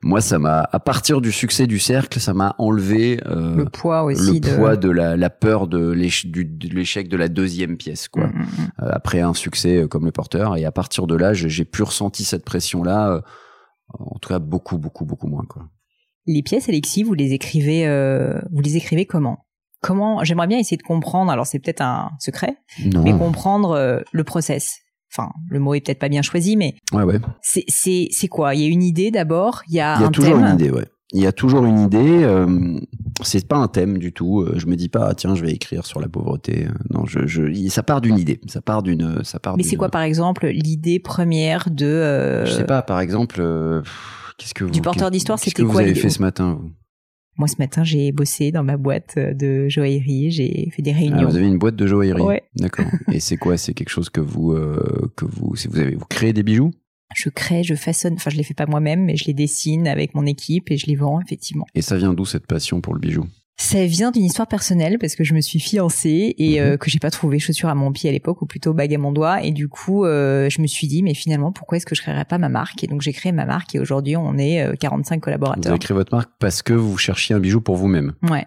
[0.03, 4.05] moi ça m'a à partir du succès du cercle ça m'a enlevé euh, le poids
[4.05, 8.27] aussi le poids de la, la peur de l'échec de la deuxième pièce quoi.
[8.27, 8.45] Hmm,
[8.83, 10.57] euh, après un succès comme le porteur.
[10.57, 13.23] Et à partir de là j'ai plus ressenti cette pression là
[13.93, 15.65] en tout cas beaucoup beaucoup beaucoup moins quoi.
[16.27, 17.87] Les pièces Alexis vous les écrivez
[18.51, 19.45] vous les écrivez comment?
[19.85, 22.57] Comment j'aimerais bien essayer de comprendre alors c'est peut-être un secret
[22.87, 24.79] mais comprendre euh, le process
[25.17, 27.21] enfin le mot est peut-être pas bien choisi mais ouais ouais.
[27.43, 28.55] c'est quoi?
[28.55, 29.63] Il y a une idée d'abord?
[29.69, 30.87] Il y a il y a toujours une idée ouais.
[31.13, 32.81] Il y a toujours une idée euh,
[33.23, 35.53] c'est pas un thème du tout euh, je me dis pas ah, tiens je vais
[35.53, 39.39] écrire sur la pauvreté non je, je ça part d'une idée ça part d'une ça
[39.39, 42.47] part mais c'est quoi par exemple l'idée première de euh...
[42.47, 43.83] je sais pas par exemple euh,
[44.39, 46.71] qu'est-ce que vous du porteur d'histoire c'était quoi vous avez fait ce matin vous?
[47.37, 50.31] Moi, ce matin, j'ai bossé dans ma boîte de joaillerie.
[50.31, 51.29] J'ai fait des ah, réunions.
[51.29, 52.23] vous avez une boîte de joaillerie.
[52.23, 52.45] Ouais.
[52.57, 52.87] D'accord.
[53.13, 53.57] Et c'est quoi?
[53.57, 56.71] C'est quelque chose que vous euh, que vous si vous avez vous créez des bijoux?
[57.15, 58.15] Je crée, je façonne.
[58.15, 60.87] Enfin, je les fais pas moi-même, mais je les dessine avec mon équipe et je
[60.87, 61.67] les vends effectivement.
[61.75, 63.27] Et ça vient d'où cette passion pour le bijou?
[63.57, 66.67] Ça vient d'une histoire personnelle parce que je me suis fiancée et mhm.
[66.67, 68.99] euh, que j'ai pas trouvé chaussures à mon pied à l'époque ou plutôt bague à
[68.99, 71.95] mon doigt et du coup euh, je me suis dit mais finalement pourquoi est-ce que
[71.95, 72.83] je créerais pas ma marque?
[72.83, 75.63] Et donc j'ai créé ma marque et aujourd'hui on est 45 euh, collaborateurs.
[75.63, 78.15] Vous avez créé votre marque parce que vous cherchiez un bijou pour vous-même.
[78.29, 78.47] Ouais.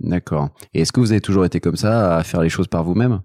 [0.00, 0.50] D'accord.
[0.72, 3.20] Et est-ce que vous avez toujours été comme ça à faire les choses par vous-même?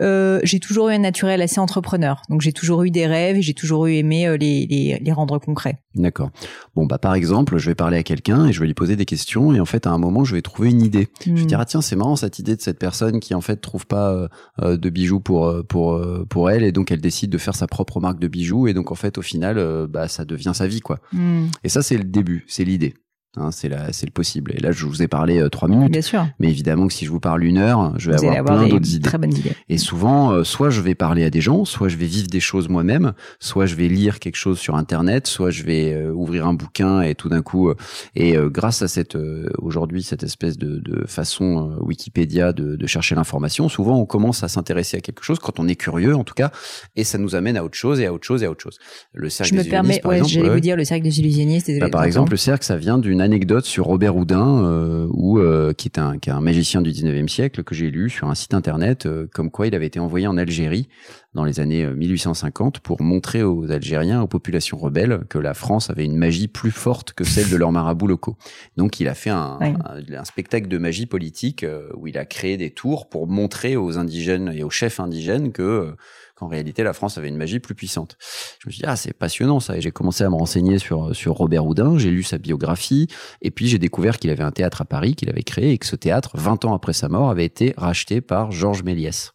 [0.00, 2.22] Euh, j'ai toujours eu un naturel assez entrepreneur.
[2.28, 5.12] Donc j'ai toujours eu des rêves et j'ai toujours eu aimé euh, les, les, les,
[5.12, 5.78] rendre concrets.
[5.94, 6.30] D'accord.
[6.76, 9.04] Bon, bah par exemple, je vais parler à quelqu'un et je vais lui poser des
[9.04, 11.08] questions et en fait, à un moment, je vais trouver une idée.
[11.24, 11.46] Je vais hmm.
[11.46, 14.12] dire, ah tiens, c'est marrant cette idée de cette personne qui en fait trouve pas
[14.12, 14.28] euh,
[14.62, 18.00] euh de bijoux pour, pour, pour elle et donc elle décide de faire sa propre
[18.00, 21.00] marque de bijoux et donc en fait, au final, bah ça devient sa vie, quoi.
[21.12, 21.46] Hmm.
[21.64, 22.94] Et ça, c'est le début, c'est l'idée.
[23.36, 24.52] Hein, c'est le possible.
[24.56, 25.92] Et là, je vous ai parlé euh, trois minutes.
[25.92, 26.26] Bien sûr.
[26.38, 29.08] Mais évidemment que si je vous parle une heure, je vais avoir, plein d'autres idées.
[29.08, 29.52] Très bonnes idées.
[29.68, 32.40] Et souvent, euh, soit je vais parler à des gens, soit je vais vivre des
[32.40, 36.46] choses moi-même, soit je vais lire quelque chose sur Internet, soit je vais euh, ouvrir
[36.46, 37.72] un bouquin et tout d'un coup,
[38.14, 39.16] et grâce à cette
[39.58, 44.48] aujourd'hui cette espèce de, de façon Wikipédia de, de chercher l'information, souvent on commence à
[44.48, 46.50] s'intéresser à quelque chose quand on est curieux, en tout cas,
[46.96, 48.78] et ça nous amène à autre chose et à autre chose et à autre chose.
[49.12, 51.70] Le cercle je me permets, ouais, j'allais vous dire le cercle des illusionnistes.
[51.78, 55.88] Bah, par exemple, le cercle, ça vient d'une anecdote sur Robert Houdin, euh, euh, qui
[55.88, 58.54] est un, qui est un magicien du 19e siècle que j'ai lu sur un site
[58.54, 60.88] internet, euh, comme quoi il avait été envoyé en Algérie
[61.34, 66.04] dans les années 1850 pour montrer aux Algériens, aux populations rebelles, que la France avait
[66.04, 68.36] une magie plus forte que celle de leurs marabouts locaux.
[68.76, 71.64] Donc il a fait un, un, spectacle de magie politique
[71.96, 75.94] où il a créé des tours pour montrer aux indigènes et aux chefs indigènes que
[76.38, 78.16] qu'en réalité la France avait une magie plus puissante.
[78.60, 81.14] Je me suis dit ah c'est passionnant ça et j'ai commencé à me renseigner sur
[81.14, 83.08] sur Robert Houdin, j'ai lu sa biographie
[83.42, 85.86] et puis j'ai découvert qu'il avait un théâtre à Paris qu'il avait créé et que
[85.86, 89.32] ce théâtre 20 ans après sa mort avait été racheté par Georges Méliès.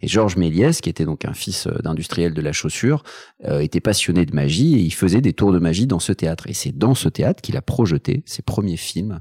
[0.00, 3.02] Et Georges Méliès, qui était donc un fils euh, d'industriel de la chaussure,
[3.44, 6.48] euh, était passionné de magie et il faisait des tours de magie dans ce théâtre.
[6.48, 9.20] Et c'est dans ce théâtre qu'il a projeté ses premiers films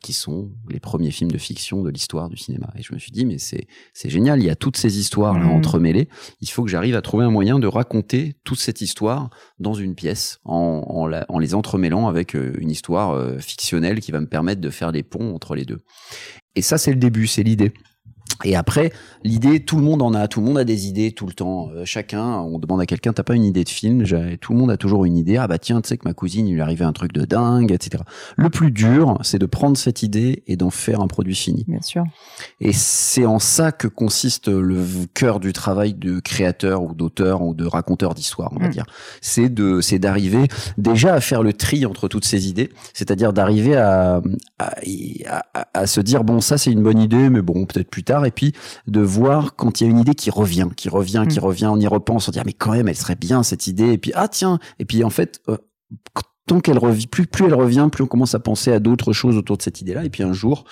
[0.00, 2.72] qui sont les premiers films de fiction de l'histoire du cinéma.
[2.76, 5.38] Et je me suis dit, mais c'est, c'est génial, il y a toutes ces histoires
[5.38, 5.50] là mmh.
[5.50, 6.08] entremêlées.
[6.40, 9.94] Il faut que j'arrive à trouver un moyen de raconter toute cette histoire dans une
[9.94, 14.28] pièce, en, en, en les entremêlant avec euh, une histoire euh, fictionnelle qui va me
[14.28, 15.80] permettre de faire les ponts entre les deux.
[16.56, 17.72] Et ça, c'est le début, c'est l'idée.
[18.44, 18.92] Et après,
[19.24, 21.70] l'idée, tout le monde en a, tout le monde a des idées tout le temps.
[21.74, 24.04] Euh, chacun, on demande à quelqu'un, t'as pas une idée de film?
[24.40, 25.36] Tout le monde a toujours une idée.
[25.36, 27.72] Ah bah tiens, tu sais que ma cousine, il lui arrivait un truc de dingue,
[27.72, 28.02] etc.
[28.36, 31.64] Le plus dur, c'est de prendre cette idée et d'en faire un produit fini.
[31.66, 32.04] Bien sûr.
[32.60, 37.54] Et c'est en ça que consiste le cœur du travail de créateur ou d'auteur ou
[37.54, 38.72] de raconteur d'histoire, on va mm.
[38.72, 38.86] dire.
[39.20, 43.76] C'est de, c'est d'arriver déjà à faire le tri entre toutes ces idées, c'est-à-dire d'arriver
[43.76, 44.20] à,
[44.58, 44.74] à,
[45.54, 48.25] à, à se dire bon ça c'est une bonne idée, mais bon peut-être plus tard
[48.26, 48.52] et puis
[48.86, 51.42] de voir quand il y a une idée qui revient, qui revient, qui mm.
[51.42, 53.92] revient, on y repense, on dit ah, mais quand même elle serait bien cette idée
[53.92, 55.56] et puis ah tiens et puis en fait euh,
[56.46, 59.36] tant qu'elle revient, plus plus elle revient, plus on commence à penser à d'autres choses
[59.36, 60.64] autour de cette idée-là et puis un jour,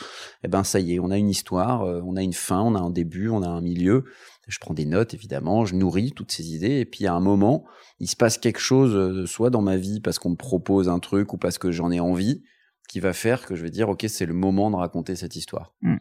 [0.44, 2.74] eh ben ça y est, on a une histoire, euh, on a une fin, on
[2.74, 4.04] a un début, on a un milieu.
[4.46, 7.64] Je prends des notes évidemment, je nourris toutes ces idées et puis à un moment,
[7.98, 10.98] il se passe quelque chose euh, soit dans ma vie parce qu'on me propose un
[10.98, 12.42] truc ou parce que j'en ai envie
[12.88, 15.74] qui va faire que je vais dire ok c'est le moment de raconter cette histoire.
[15.82, 15.96] Mm.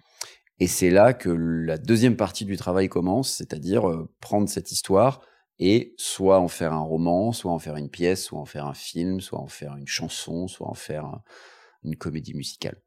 [0.60, 5.22] Et c'est là que la deuxième partie du travail commence, c'est-à-dire euh, prendre cette histoire
[5.60, 8.74] et soit en faire un roman, soit en faire une pièce, soit en faire un
[8.74, 11.22] film, soit en faire une chanson, soit en faire
[11.84, 12.82] une comédie musicale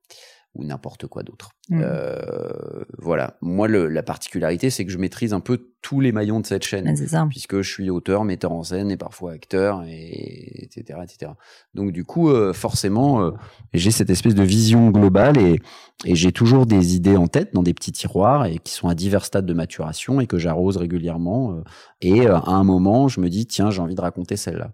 [0.57, 1.51] ou n'importe quoi d'autre.
[1.69, 1.81] Mmh.
[1.83, 3.37] Euh, voilà.
[3.41, 6.65] Moi, le, la particularité, c'est que je maîtrise un peu tous les maillons de cette
[6.65, 6.93] chaîne,
[7.29, 11.33] puisque je suis auteur, metteur en scène et parfois acteur, et etc., etc.
[11.75, 13.31] Donc du coup, euh, forcément, euh,
[13.73, 15.61] j'ai cette espèce de vision globale et,
[16.05, 18.95] et j'ai toujours des idées en tête dans des petits tiroirs et qui sont à
[18.95, 21.63] divers stades de maturation et que j'arrose régulièrement.
[22.01, 24.73] Et à un moment, je me dis tiens, j'ai envie de raconter celle-là.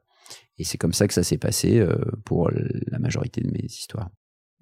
[0.59, 1.85] Et c'est comme ça que ça s'est passé
[2.25, 4.09] pour la majorité de mes histoires.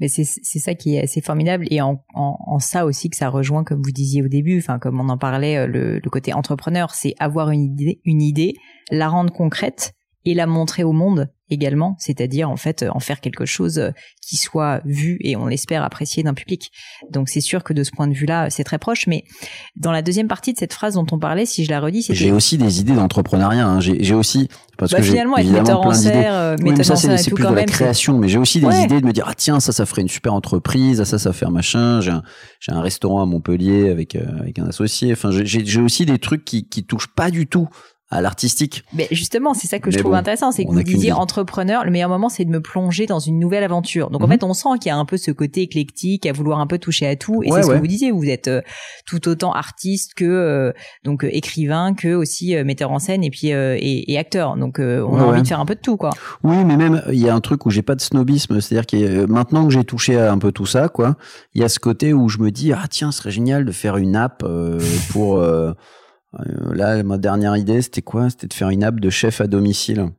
[0.01, 3.29] Mais c'est ça qui est assez formidable et en, en, en, ça aussi que ça
[3.29, 6.33] rejoint, comme vous disiez au début, enfin comme on en parlait, euh, le, le côté
[6.33, 8.55] entrepreneur, c'est avoir une idée, une idée,
[8.91, 9.93] la rendre concrète
[10.25, 13.91] et la montrer au monde également, c'est-à-dire en fait en faire quelque chose euh,
[14.23, 16.71] qui soit vu et on l'espère apprécié d'un public.
[17.11, 19.07] Donc c'est sûr que de ce point de vue-là, c'est très proche.
[19.07, 19.25] Mais
[19.77, 22.15] dans la deuxième partie de cette phrase dont on parlait, si je la redis, c'est
[22.15, 23.67] j'ai aussi des idées d'entrepreneuriat.
[23.67, 23.81] Hein.
[23.81, 27.45] J'ai aussi parce bah, que finalement être metteur en scène, euh, oui, ça c'est plus
[27.45, 29.87] de la création, mais j'ai aussi des idées de me dire ah tiens ça ça
[29.87, 32.01] ferait une super entreprise, ah, ça ça fait un machin.
[32.01, 32.23] J'ai un,
[32.61, 35.13] j'ai un restaurant à Montpellier avec euh, avec un associé.
[35.13, 37.69] Enfin j'ai aussi des trucs qui qui touchent pas du tout
[38.11, 38.85] à l'artistique.
[38.93, 42.09] Mais justement, c'est ça que je trouve intéressant, c'est que vous disiez entrepreneur, le meilleur
[42.09, 44.11] moment c'est de me plonger dans une nouvelle aventure.
[44.11, 44.33] Donc en mhm.
[44.33, 46.79] fait, on sent qu'il y a un peu ce côté éclectique, à vouloir un peu
[46.79, 47.43] toucher à tout.
[47.45, 48.63] Et c'est ce que vous disiez, vous êtes euh,
[49.07, 50.73] tout autant artiste que euh,
[51.05, 54.57] donc euh, écrivain, que aussi metteur en scène et puis et, et, acteur.
[54.57, 56.11] Donc on a envie de faire un peu de tout, quoi.
[56.43, 59.27] Oui, mais même il y a un truc où j'ai pas de snobisme, c'est-à-dire que
[59.27, 61.17] maintenant que j'ai touché à un peu tout ça, quoi,
[61.55, 63.73] il y a ce côté où je me dis ah tiens, ce serait génial de
[63.73, 64.45] faire une app
[65.13, 65.41] pour
[66.39, 68.31] euh, là, ma dernière idée, c'était quoi?
[68.31, 70.11] C'était de faire une app de chef à domicile.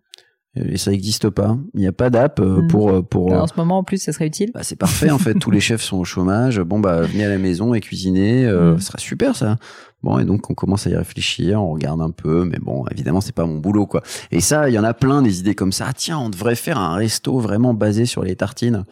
[0.57, 1.57] Et ça n'existe pas.
[1.73, 2.67] Il n'y a pas d'app euh, hmm.
[2.67, 3.31] pour euh, pour.
[3.31, 4.51] En ce moment, en plus, ça serait utile.
[4.53, 5.35] Bah, c'est parfait en fait.
[5.35, 6.59] Tous les chefs sont au chômage.
[6.59, 8.51] Bon bah venez à la maison et cuisinez.
[8.51, 8.77] Hmm.
[8.77, 9.55] Ce sera super ça.
[10.03, 11.63] Bon et donc on commence à y réfléchir.
[11.63, 14.03] On regarde un peu, mais bon évidemment c'est pas mon boulot quoi.
[14.31, 15.85] Et ça, il y en a plein des idées comme ça.
[15.87, 18.83] Ah, tiens, on devrait faire un resto vraiment basé sur les tartines.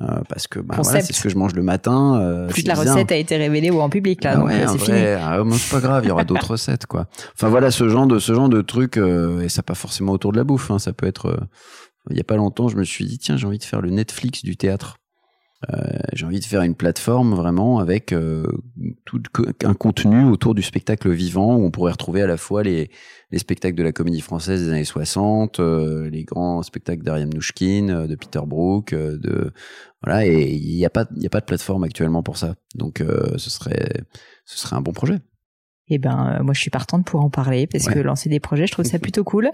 [0.00, 2.20] Euh, parce que bah, voilà, c'est ce que je mange le matin.
[2.20, 4.78] Euh, Plus la recette a été révélée ou en public là, ah donc euh, c'est
[4.78, 4.98] fini.
[4.98, 7.08] Ah, c'est pas grave, il y aura d'autres recettes quoi.
[7.34, 10.30] Enfin voilà, ce genre de ce genre de truc euh, et ça pas forcément autour
[10.30, 10.70] de la bouffe.
[10.70, 11.36] Hein, ça peut être.
[12.10, 13.90] il y a pas longtemps, je me suis dit tiens, j'ai envie de faire le
[13.90, 14.98] Netflix du théâtre.
[15.74, 18.46] Euh, j'ai envie de faire une plateforme vraiment avec euh,
[19.04, 19.20] tout
[19.64, 22.90] un contenu autour du spectacle vivant où on pourrait retrouver à la fois les,
[23.32, 28.06] les spectacles de la comédie française des années 60, euh, les grands spectacles d'Ariam Nouchkine,
[28.06, 29.52] de Peter Brook, de
[30.04, 32.54] voilà et il n'y a pas il y a pas de plateforme actuellement pour ça.
[32.76, 33.02] Donc
[33.36, 34.04] ce serait
[34.44, 35.20] ce serait un bon projet et
[35.90, 38.66] eh ben euh, moi je suis partante pour en parler parce que lancer des projets
[38.66, 39.50] je trouve ça plutôt cool.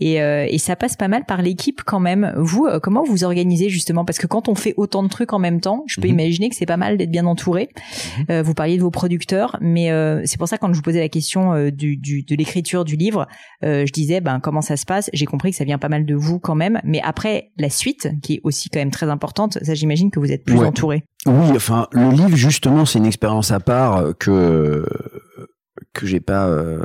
[0.00, 2.32] Et, euh, et ça passe pas mal par l'équipe quand même.
[2.36, 4.04] Vous euh, comment vous organisez justement?
[4.04, 6.14] Parce que quand on fait autant de trucs en même temps je peux mhm.
[6.14, 7.68] imaginer que c'est pas mal d'être bien entouré.
[8.28, 8.42] Mhm.
[8.42, 9.90] vous parliez de vos producteurs mais
[10.24, 13.26] c'est pour ça quand je vous posais la question du, du, de l'écriture du livre
[13.62, 15.10] je disais ben comment ça se passe?
[15.12, 16.80] J'ai compris que ça vient pas mal de vous quand même.
[16.84, 20.32] Mais après la suite qui est aussi quand même très importante ça j'imagine que vous
[20.32, 21.04] êtes plus entouré.
[21.26, 24.84] Oui enfin le livre justement c'est une expérience à part que
[25.92, 26.48] que j'ai pas.
[26.48, 26.82] Euh...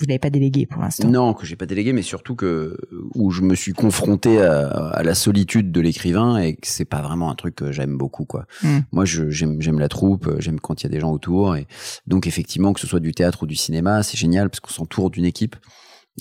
[0.00, 1.08] Vous n'avez pas délégué pour l'instant.
[1.08, 2.76] Non, que j'ai pas délégué, mais surtout que
[3.14, 7.02] où je me suis confronté à, à la solitude de l'écrivain et que c'est pas
[7.02, 8.46] vraiment un truc que j'aime beaucoup quoi.
[8.62, 8.80] Hmm.
[8.92, 11.66] Moi, j'aime j'aime la troupe, j'aime quand il y a des gens autour et
[12.06, 15.10] donc effectivement que ce soit du théâtre ou du cinéma, c'est génial parce qu'on s'entoure
[15.10, 15.56] d'une équipe.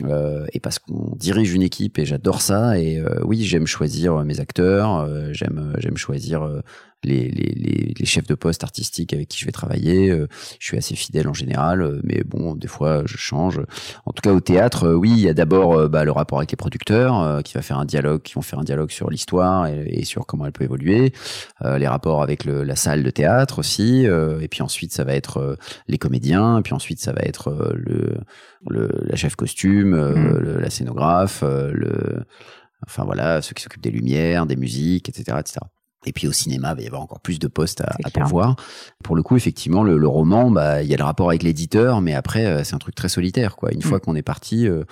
[0.03, 4.23] Euh, et parce qu'on dirige une équipe et j'adore ça et euh, oui j'aime choisir
[4.23, 6.47] mes acteurs euh, j'aime j'aime choisir
[7.03, 10.09] les, les, les, chefs de poste artistiques avec qui je vais travailler.
[10.09, 10.27] Euh,
[10.59, 13.61] je suis assez fidèle en général, euh, mais bon, des fois, je change.
[14.05, 16.51] En tout cas, au théâtre, euh, oui, il y a d'abord bah, le rapport avec
[16.51, 20.03] les producteurs, qui va faire un dialogue, qui vont faire un dialogue sur l'histoire et,
[20.05, 21.13] sur comment elle peut évoluer.
[21.63, 24.05] les rapports avec le, la salle de théâtre aussi.
[24.05, 25.57] et puis ensuite, ça va être
[25.87, 26.59] les comédiens.
[26.59, 28.17] Et puis ensuite, ça va être le,
[28.67, 30.37] le la chef costume, mmh.
[30.39, 32.23] le, la scénographe, le
[32.85, 35.59] enfin voilà, ceux qui s'occupent des lumières, des musiques, etc., etc.
[36.05, 38.55] Et puis au cinéma, il va y avoir encore plus de postes à, à pourvoir.
[39.03, 42.01] Pour le coup, effectivement, le, le roman, bah, il y a le rapport avec l'éditeur,
[42.01, 43.55] mais après, euh, c'est un truc très solitaire.
[43.55, 43.73] Quoi.
[43.73, 43.83] Une mm.
[43.83, 44.83] fois qu'on est parti, euh,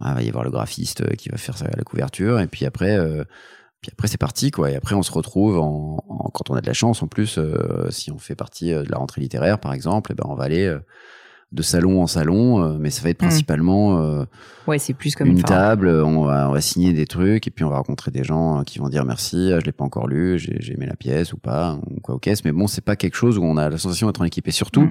[0.00, 2.64] bah, il va y avoir le graphiste euh, qui va faire la couverture, et puis
[2.64, 3.24] après, euh,
[3.82, 4.50] puis après c'est parti.
[4.50, 4.70] Quoi.
[4.70, 7.38] Et après, on se retrouve, en, quand on a de la chance, en plus,
[7.90, 10.74] si on fait partie de la rentrée littéraire, par exemple, eh ben, on va aller
[11.52, 13.28] de salon en salon, euh, mais ça va être hmm.
[13.28, 14.24] principalement euh,
[14.66, 15.88] ouais, c'est plus comme une table.
[15.88, 18.62] On va, on va signer des trucs et puis on va rencontrer des gens euh,
[18.62, 21.36] qui vont dire merci, ah, je l'ai pas encore lu, j'ai aimé la pièce ou
[21.36, 22.44] pas, ou quoi aux caisses.
[22.44, 24.48] Mais bon, c'est pas quelque chose où on a la sensation d'être en équipe.
[24.48, 24.88] Et surtout,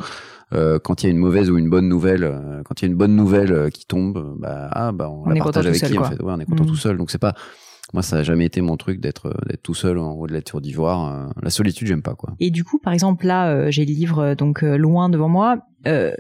[0.52, 0.80] hmm.
[0.84, 2.98] quand il y a une mauvaise ou une bonne nouvelle, quand il y a une
[2.98, 6.22] bonne nouvelle qui tombe, bah ah bah on, la partage avec qui en fait.
[6.22, 6.68] Ouais, on est content hmm.
[6.68, 6.98] tout seul.
[6.98, 7.34] Donc c'est pas
[7.94, 10.42] moi, ça a jamais été mon truc d'être d'être tout seul en haut de la
[10.42, 11.30] tour d'ivoire.
[11.42, 12.36] La solitude, j'aime pas quoi.
[12.40, 15.58] Et du coup, par exemple, là, j'ai le livre donc loin devant moi.
[15.88, 16.14] Euh,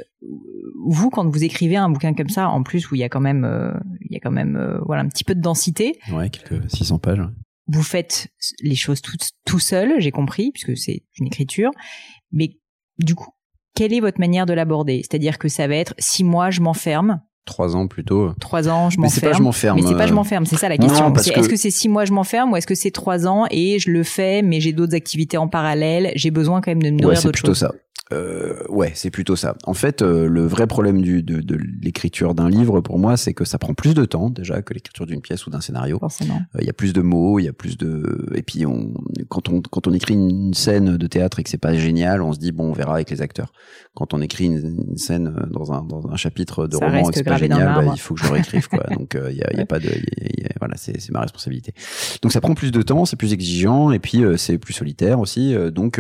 [0.83, 3.19] vous, quand vous écrivez un bouquin comme ça, en plus où il y a quand
[3.19, 3.71] même, euh,
[4.01, 5.99] il y a quand même, euh, voilà, un petit peu de densité.
[6.11, 7.21] Ouais, quelques 600 pages.
[7.67, 8.29] Vous faites
[8.61, 11.71] les choses tout, tout seul, j'ai compris, puisque c'est une écriture.
[12.31, 12.57] Mais
[12.97, 13.29] du coup,
[13.75, 15.01] quelle est votre manière de l'aborder?
[15.03, 17.21] C'est-à-dire que ça va être six mois, je m'enferme.
[17.45, 18.33] Trois ans plutôt.
[18.39, 19.01] Trois ans, je m'enferme.
[19.01, 19.75] Mais c'est pas je m'enferme.
[19.77, 21.13] Mais c'est pas je m'enferme, c'est ça la question.
[21.13, 23.89] Est-ce que c'est six mois, je m'enferme, ou est-ce que c'est trois ans et je
[23.89, 27.21] le fais, mais j'ai d'autres activités en parallèle, j'ai besoin quand même de me nourrir
[27.21, 27.57] d'autres choses.
[27.57, 27.91] C'est plutôt ça.
[28.11, 29.55] Euh, ouais, c'est plutôt ça.
[29.65, 33.33] En fait, euh, le vrai problème du, de, de l'écriture d'un livre, pour moi, c'est
[33.33, 35.99] que ça prend plus de temps déjà que l'écriture d'une pièce ou d'un scénario.
[36.03, 36.25] Euh,
[36.59, 38.29] il y a plus de mots, il y a plus de.
[38.35, 38.93] Et puis, on,
[39.29, 42.33] quand on quand on écrit une scène de théâtre et que c'est pas génial, on
[42.33, 43.53] se dit bon, on verra avec les acteurs.
[43.93, 47.03] Quand on écrit une, scène dans un dans un chapitre de roman
[47.39, 48.83] bah, il faut que je le réécrive quoi.
[48.91, 49.89] Donc, il y a, y a pas de.
[50.59, 51.73] voilà, c'est c'est ma responsabilité.
[52.21, 55.55] Donc, ça prend plus de temps, c'est plus exigeant et puis c'est plus solitaire aussi.
[55.71, 55.99] donc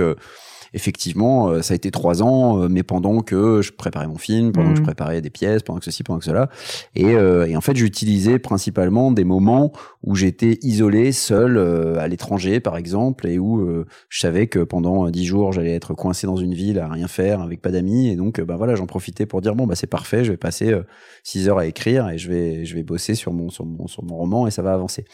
[0.73, 4.51] effectivement, euh, ça a été trois ans, euh, mais pendant que je préparais mon film,
[4.51, 4.85] pendant que je mm.
[4.85, 6.49] préparais des pièces, pendant que ceci, pendant que cela.
[6.95, 9.71] Et, euh, et en fait, j'utilisais principalement des moments
[10.03, 11.57] où j'étais isolé, seul,
[11.99, 16.25] à l'étranger, par exemple, et où je savais que pendant dix jours, j'allais être coincé
[16.25, 18.09] dans une ville à rien faire, avec pas d'amis.
[18.09, 20.73] Et donc, bah voilà, j'en profitais pour dire bon, bah c'est parfait, je vais passer
[21.23, 24.03] six heures à écrire et je vais, je vais bosser sur mon, sur mon, sur
[24.03, 25.05] mon roman et ça va avancer.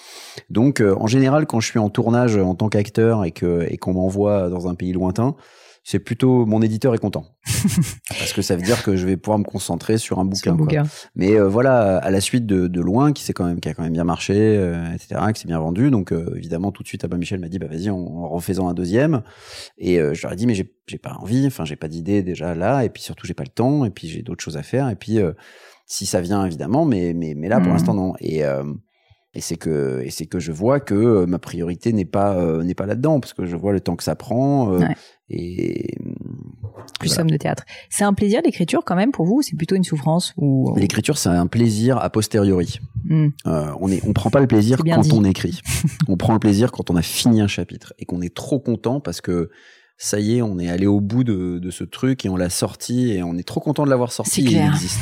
[0.50, 3.94] Donc, en général, quand je suis en tournage en tant qu'acteur et que et qu'on
[3.94, 5.36] m'envoie dans un pays lointain,
[5.90, 7.24] c'est plutôt mon éditeur est content
[8.10, 10.54] parce que ça veut dire que je vais pouvoir me concentrer sur un bouquin.
[11.16, 13.74] Mais euh, voilà, à la suite de, de loin, qui s'est quand même qui a
[13.74, 15.90] quand même bien marché, euh, etc., qui s'est bien vendu.
[15.90, 18.68] Donc euh, évidemment, tout de suite, Abba Michel m'a dit bah vas-y, en, en refaisant
[18.68, 19.22] un deuxième.
[19.78, 22.54] Et je leur ai dit mais j'ai j'ai pas envie, enfin j'ai pas d'idée déjà
[22.54, 24.90] là, et puis surtout j'ai pas le temps, et puis j'ai d'autres choses à faire.
[24.90, 25.20] Et puis
[25.86, 27.72] si ça vient évidemment, mais mais mais là pour mmh.
[27.72, 28.14] l'instant non.
[28.20, 28.44] Et
[29.34, 32.64] Et c'est que et c'est que je vois que euh, ma priorité n'est pas euh,
[32.64, 34.88] n'est pas là-dedans parce que je vois le temps que ça prend euh,
[35.30, 35.98] et
[37.00, 37.64] plus somme de théâtre.
[37.90, 41.18] C'est un plaisir l'écriture quand même pour vous ou c'est plutôt une souffrance ou L'écriture
[41.18, 42.80] c'est un plaisir a posteriori.
[43.04, 43.30] Hmm.
[43.46, 45.60] on est on prend pas le plaisir quand on écrit.
[46.08, 49.02] on prend le plaisir quand on a fini un chapitre et qu'on est trop content
[49.02, 49.50] parce que
[49.98, 52.50] ça y est, on est allé au bout de, de ce truc et on l'a
[52.50, 54.44] sorti et on est trop content de l'avoir sorti.
[54.44, 55.00] Il existe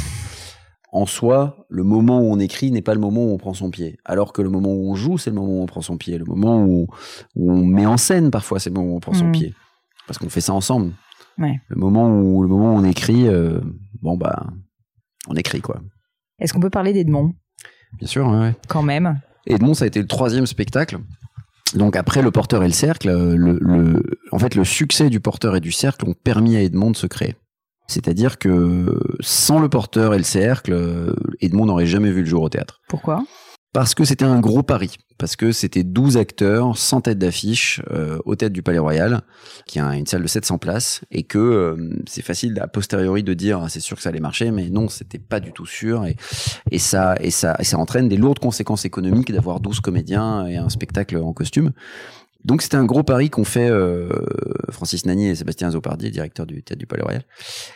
[0.95, 3.69] en soi, le moment où on écrit n'est pas le moment où on prend son
[3.69, 3.97] pied.
[4.05, 6.17] Alors que le moment où on joue, c'est le moment où on prend son pied.
[6.17, 6.87] Le moment où,
[7.35, 9.31] on met en scène, parfois, c'est le moment où on prend son mm.
[9.33, 9.53] pied.
[10.07, 10.93] Parce qu'on fait ça ensemble.
[11.37, 13.59] Le moment où le moment où on écrit, euh,
[14.01, 14.47] bon bah,
[15.27, 15.81] on écrit quoi.
[16.39, 17.33] Est-ce qu'on peut parler d'Edmond?
[17.97, 18.55] Bien sûr, ouais.
[18.69, 19.19] Quand même.
[19.45, 20.97] Edmond, ça a été le troisième spectacle.
[21.73, 25.59] Donc après le porteur et le cercle, le, en fait le succès du porteur et
[25.59, 27.35] du cercle ont permis à Edmond de se créer.
[27.87, 32.49] C'est-à-dire que sans le porteur et le cercle, Edmond n'aurait jamais vu le jour au
[32.49, 32.81] théâtre.
[32.87, 33.23] Pourquoi?
[33.75, 34.95] Parce que c'était un gros pari.
[35.17, 39.21] Parce que c'était 12 acteurs sans tête d'affiche euh, au théâtre du Palais Royal,
[39.65, 43.33] qui a une salle de 700 places, et que euh, c'est facile a posteriori de
[43.33, 46.05] dire ah, c'est sûr que ça allait marcher, mais non, c'était pas du tout sûr,
[46.05, 46.15] et,
[46.71, 50.55] et ça et ça et ça entraîne des lourdes conséquences économiques d'avoir 12 comédiens et
[50.55, 51.71] un spectacle en costume.
[52.45, 54.07] Donc c'était un gros pari qu'ont fait euh,
[54.69, 57.23] Francis Nani et Sébastien Zopardi, directeur du théâtre du Palais Royal,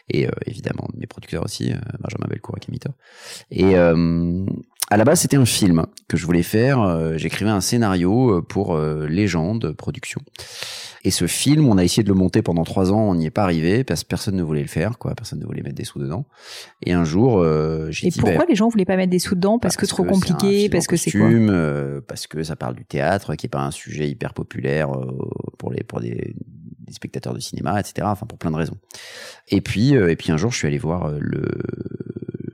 [0.09, 2.69] et euh, évidemment mes producteurs aussi, euh, Benjamin Belcourt et.
[3.51, 3.75] Et
[4.91, 7.15] à la base c'était un film que je voulais faire.
[7.15, 10.19] J'écrivais un scénario pour Légende Production.
[11.03, 13.31] Et ce film, on a essayé de le monter pendant trois ans, on n'y est
[13.31, 15.15] pas arrivé parce que personne ne voulait le faire, quoi.
[15.15, 16.25] Personne ne voulait mettre des sous dedans.
[16.85, 18.19] Et un jour, euh, j'ai dit.
[18.19, 19.59] Et pourquoi bah, les gens voulaient pas mettre des sous dedans?
[19.59, 23.35] Parce, que trop compliqué, parce que c'est quoi euh, Parce que ça parle du théâtre,
[23.35, 25.17] qui est pas un sujet hyper populaire euh,
[25.57, 26.35] pour les pour des,
[26.79, 28.07] des, spectateurs de cinéma, etc.
[28.09, 28.77] Enfin, pour plein de raisons.
[29.47, 31.47] Et puis, euh, et puis un jour, je suis allé voir le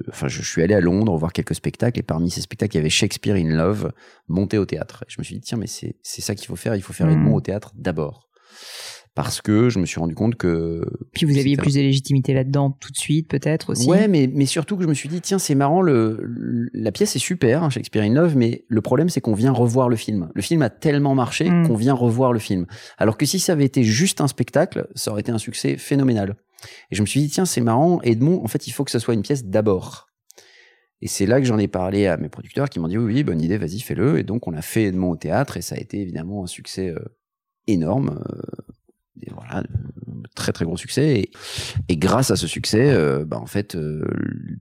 [0.09, 2.81] enfin, je, suis allé à Londres voir quelques spectacles et parmi ces spectacles, il y
[2.81, 3.91] avait Shakespeare in Love
[4.27, 5.03] monté au théâtre.
[5.07, 6.75] Et je me suis dit, tiens, mais c'est ça qu'il faut faire.
[6.75, 7.33] Il faut faire Edmond mmh.
[7.33, 8.25] au théâtre d'abord
[9.15, 10.81] parce que je me suis rendu compte que.
[11.13, 13.89] Puis vous aviez plus de légitimité là-dedans tout de suite, peut-être aussi.
[13.89, 16.19] Ouais, mais mais surtout que je me suis dit tiens c'est marrant le,
[16.73, 19.87] la pièce est super hein, Shakespeare in Love, mais le problème c'est qu'on vient revoir
[19.87, 20.29] le film.
[20.35, 21.67] Le film a tellement marché mm.
[21.67, 22.65] qu'on vient revoir le film.
[22.97, 26.35] Alors que si ça avait été juste un spectacle, ça aurait été un succès phénoménal.
[26.91, 28.99] Et je me suis dit tiens c'est marrant Edmond en fait il faut que ça
[28.99, 30.07] soit une pièce d'abord.
[31.01, 33.23] Et c'est là que j'en ai parlé à mes producteurs qui m'ont dit oui, oui
[33.23, 34.19] bonne idée vas-y fais-le.
[34.19, 36.89] Et donc on a fait Edmond au théâtre et ça a été évidemment un succès
[36.89, 36.99] euh,
[37.67, 38.19] énorme.
[38.19, 38.73] Euh,
[39.21, 39.63] et voilà,
[40.35, 41.29] très très gros succès.
[41.87, 44.05] Et, grâce à ce succès, euh, bah en fait, euh,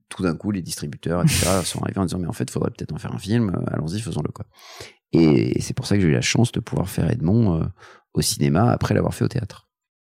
[0.08, 2.92] tout d'un coup, les distributeurs, etc., sont arrivés en disant mais en fait, faudrait peut-être
[2.92, 3.50] en faire un film.
[3.50, 4.46] Euh, allons-y, faisons-le quoi.
[5.12, 7.68] Et c'est pour ça que j'ai eu la chance de pouvoir faire Edmond
[8.14, 9.68] au cinéma après l'avoir fait au théâtre.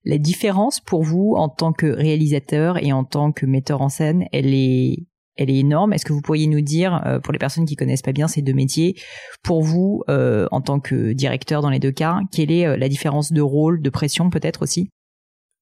[0.04, 4.24] La différence pour vous en tant que réalisateur et en tant que metteur en scène,
[4.32, 5.06] elle est
[5.36, 5.92] elle est énorme.
[5.92, 8.42] Est-ce que vous pourriez nous dire, euh, pour les personnes qui connaissent pas bien ces
[8.42, 8.96] deux métiers,
[9.42, 12.88] pour vous, euh, en tant que directeur dans les deux cas, quelle est euh, la
[12.88, 14.90] différence de rôle, de pression peut-être aussi?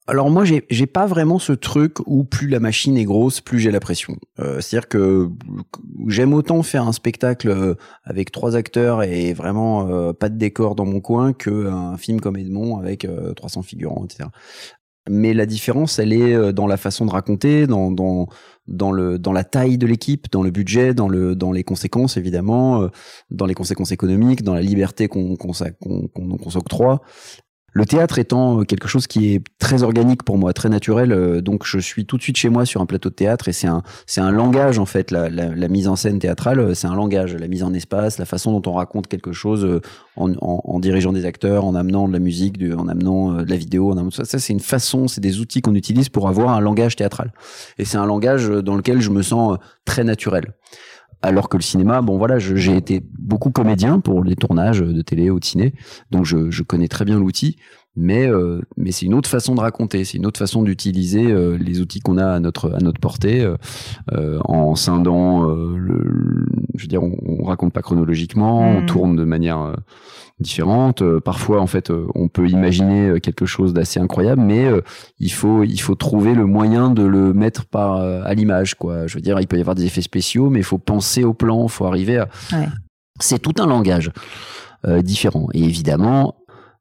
[0.07, 3.71] Alors moi j'ai pas vraiment ce truc où plus la machine est grosse plus j'ai
[3.71, 4.19] la pression.
[4.37, 5.31] C'est-à-dire que
[6.09, 11.01] j'aime autant faire un spectacle avec trois acteurs et vraiment pas de décor dans mon
[11.01, 14.29] coin que un film comme Edmond avec 300 figurants etc.
[15.09, 18.29] Mais la différence elle est dans la façon de raconter, dans dans
[18.67, 22.17] dans le dans la taille de l'équipe, dans le budget, dans le dans les conséquences
[22.17, 22.89] évidemment, euh,
[23.31, 25.53] dans les conséquences économiques, dans la liberté qu'on qu'on
[26.09, 27.03] qu'on s'octroie.
[27.77, 31.67] Le théâtre étant quelque chose qui est très organique pour moi, très naturel, euh, donc
[31.67, 33.83] je suis tout de suite chez moi sur un plateau de théâtre et c'est un
[34.07, 36.95] c'est un langage en fait la, la, la mise en scène théâtrale, euh, c'est un
[36.95, 39.81] langage, la mise en espace, la façon dont on raconte quelque chose euh,
[40.15, 43.57] en, en, en dirigeant des acteurs, en amenant de la musique, en amenant de la
[43.57, 46.51] vidéo, en amenant ça, ça c'est une façon, c'est des outils qu'on utilise pour avoir
[46.51, 47.33] un langage théâtral.
[47.79, 50.53] Et c'est un langage dans lequel je me sens très naturel
[51.25, 55.31] alors que le cinéma, bon voilà, j'ai été beaucoup comédien pour les tournages de télé
[55.31, 55.75] ou de ciné,
[56.11, 57.57] donc je, je connais très bien l'outil,
[57.97, 61.57] mais euh, mais c'est une autre façon de raconter, c'est une autre façon d'utiliser euh,
[61.57, 63.47] les outils qu'on a à notre à notre portée,
[64.13, 68.87] euh, en scindant, le, je veux dire, on, on raconte pas chronologiquement, on mmh.
[68.87, 69.75] tourne de manière
[70.41, 71.03] différente.
[71.21, 74.69] parfois, en fait, on peut imaginer quelque chose d'assez incroyable, mais
[75.19, 79.07] il faut il faut trouver le moyen de le mettre par à l'image, quoi.
[79.07, 81.35] Je veux dire, il peut y avoir des effets spéciaux, mais il faut penser au
[81.35, 82.29] plan, il faut arriver à.
[83.21, 84.11] C'est tout un langage
[85.03, 85.49] différent.
[85.55, 86.35] Et évidemment,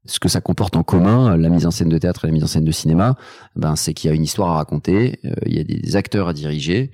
[0.06, 2.44] ce que ça comporte en commun, la mise en scène de théâtre et la mise
[2.44, 3.16] en scène de cinéma,
[3.56, 6.28] ben c'est qu'il y a une histoire à raconter, euh, il y a des acteurs
[6.28, 6.91] à diriger,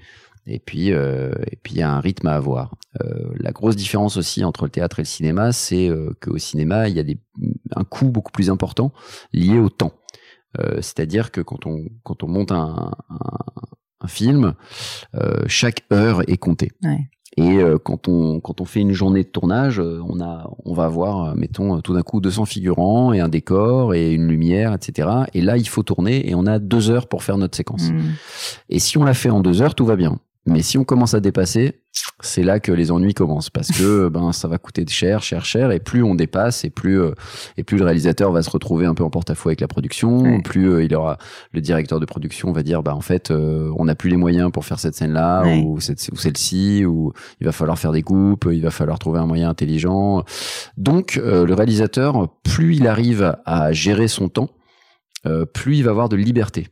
[0.50, 2.76] et puis euh, et puis il y a un rythme à avoir.
[3.02, 6.90] Euh, la grosse différence aussi entre le théâtre et le cinéma, c'est euh, qu'au cinéma
[6.90, 7.20] il y a des,
[7.76, 8.92] un coût beaucoup plus important
[9.32, 9.94] lié au temps.
[10.82, 13.20] C'est-à-dire que quand on quand on monte un, un,
[14.02, 14.56] un film,
[15.46, 16.72] chaque heure est comptée.
[16.82, 17.08] Ouais.
[17.38, 20.74] Et euh, quand on quand on fait une journée de tournage, euh, on a on
[20.74, 25.10] va avoir mettons tout d'un coup 200 figurants et un décor et une lumière, etc.
[25.34, 27.92] Et là il faut tourner et on a deux heures pour faire notre séquence.
[27.92, 28.00] Mmh.
[28.70, 30.20] Et si on la fait en deux heures, tout va bien.
[30.46, 31.82] Mais si on commence à dépasser,
[32.22, 33.50] c'est là que les ennuis commencent.
[33.50, 35.72] Parce que ben ça va coûter cher, cher, cher.
[35.72, 37.12] Et plus on dépasse et plus euh,
[37.58, 40.72] et plus le réalisateur va se retrouver un peu en porte-à-faux avec la production, plus
[40.72, 41.18] euh, il aura
[41.52, 44.52] le directeur de production va dire bah en fait euh, on n'a plus les moyens
[44.52, 48.04] pour faire cette scène là ou cette ou celle-ci ou il va falloir faire des
[48.04, 50.24] coupes, il va falloir trouver un moyen intelligent.
[50.78, 54.50] Donc le réalisateur plus il arrive à gérer son temps,
[55.54, 56.68] plus il va avoir de liberté.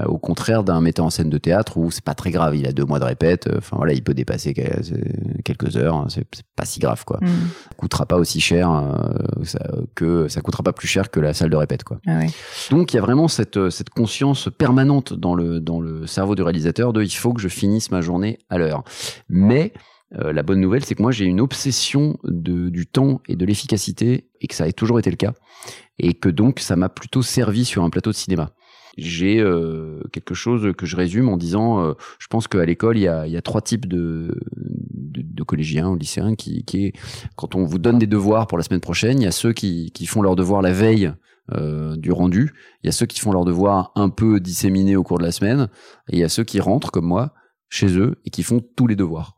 [0.00, 2.66] Euh, au contraire d'un metteur en scène de théâtre où c'est pas très grave, il
[2.66, 4.54] a deux mois de répète, euh, enfin voilà, il peut dépasser
[5.44, 7.18] quelques heures, hein, c'est pas si grave quoi.
[7.20, 7.26] Mm.
[7.26, 9.60] Ça coûtera pas aussi cher euh, ça,
[9.94, 11.98] que ça coûtera pas plus cher que la salle de répète quoi.
[12.06, 12.20] Ah
[12.70, 16.42] Donc il y a vraiment cette cette conscience permanente dans le dans le cerveau du
[16.42, 18.84] réalisateur de il faut que je finisse ma journée à l'heure.
[19.28, 19.72] Mais
[20.12, 24.30] la bonne nouvelle, c'est que moi j'ai une obsession de, du temps et de l'efficacité
[24.40, 25.34] et que ça a toujours été le cas
[25.98, 28.52] et que donc ça m'a plutôt servi sur un plateau de cinéma
[28.96, 33.02] j'ai euh, quelque chose que je résume en disant, euh, je pense qu'à l'école, il
[33.02, 36.64] y a, trois types de, de, de, collégiens ou lycéens qui,
[37.36, 39.90] quand on vous donne des devoirs pour la semaine prochaine, il y a ceux qui,
[39.92, 41.12] qui font leurs devoirs la veille
[41.52, 45.02] euh, du rendu, il y a ceux qui font leurs devoirs un peu disséminés au
[45.02, 45.68] cours de la semaine,
[46.08, 47.34] et il y a ceux qui rentrent comme moi
[47.68, 49.35] chez eux et qui font tous les devoirs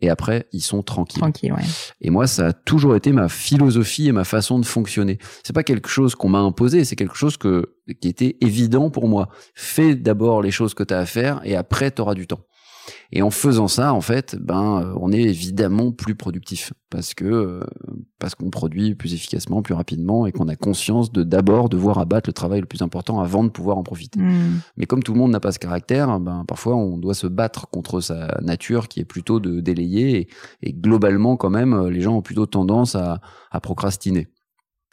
[0.00, 1.20] et après ils sont tranquilles.
[1.20, 1.64] Tranquille, ouais.
[2.00, 5.18] Et moi, ça a toujours été ma philosophie et ma façon de fonctionner.
[5.42, 9.08] C'est pas quelque chose qu'on m'a imposé, c'est quelque chose que qui était évident pour
[9.08, 9.28] moi.
[9.54, 12.40] Fais d'abord les choses que tu as à faire et après tu auras du temps.
[13.12, 17.24] Et en faisant ça, en fait, ben, euh, on est évidemment plus productif parce que
[17.24, 17.60] euh,
[18.18, 22.28] parce qu'on produit plus efficacement, plus rapidement et qu'on a conscience de d'abord devoir abattre
[22.28, 24.20] le travail le plus important avant de pouvoir en profiter.
[24.20, 24.60] Hmm.
[24.76, 27.68] Mais comme tout le monde n'a pas ce caractère, ben parfois on doit se battre
[27.68, 30.28] contre sa nature qui est plutôt de délayer et,
[30.62, 33.20] et globalement quand même les gens ont plutôt tendance à,
[33.50, 34.28] à procrastiner.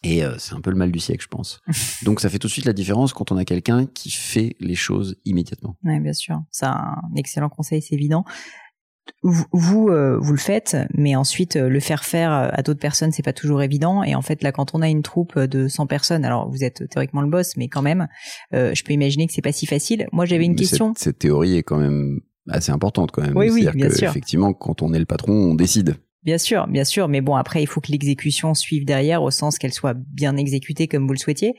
[0.04, 1.62] Et euh, c'est un peu le mal du siècle, je pense.
[2.04, 4.76] Donc ça fait tout de suite la différence quand on a quelqu'un qui fait les
[4.76, 5.78] choses immédiatement.
[5.84, 6.42] Oui, bien sûr.
[6.52, 8.26] C'est un excellent conseil, c'est évident.
[9.22, 13.24] Vous, vous, euh, le faites, mais ensuite euh, le faire faire à d'autres personnes, c'est
[13.24, 14.02] pas toujours évident.
[14.04, 16.88] Et en fait, là, quand on a une troupe de 100 personnes, alors vous êtes
[16.90, 18.08] théoriquement le boss, mais quand même,
[18.52, 20.08] je peux imaginer que c'est pas si facile.
[20.12, 20.94] Moi, j'avais une question.
[20.98, 23.36] Cette, théorie est quand même assez importante quand même.
[23.36, 24.10] Oui, oui, bien sûr.
[24.10, 25.96] Effectivement, quand on est le patron, on décide.
[26.26, 29.58] Bien sûr, bien sûr, mais bon après il faut que l'exécution suive derrière au sens
[29.58, 31.56] qu'elle soit bien exécutée comme vous le souhaitiez.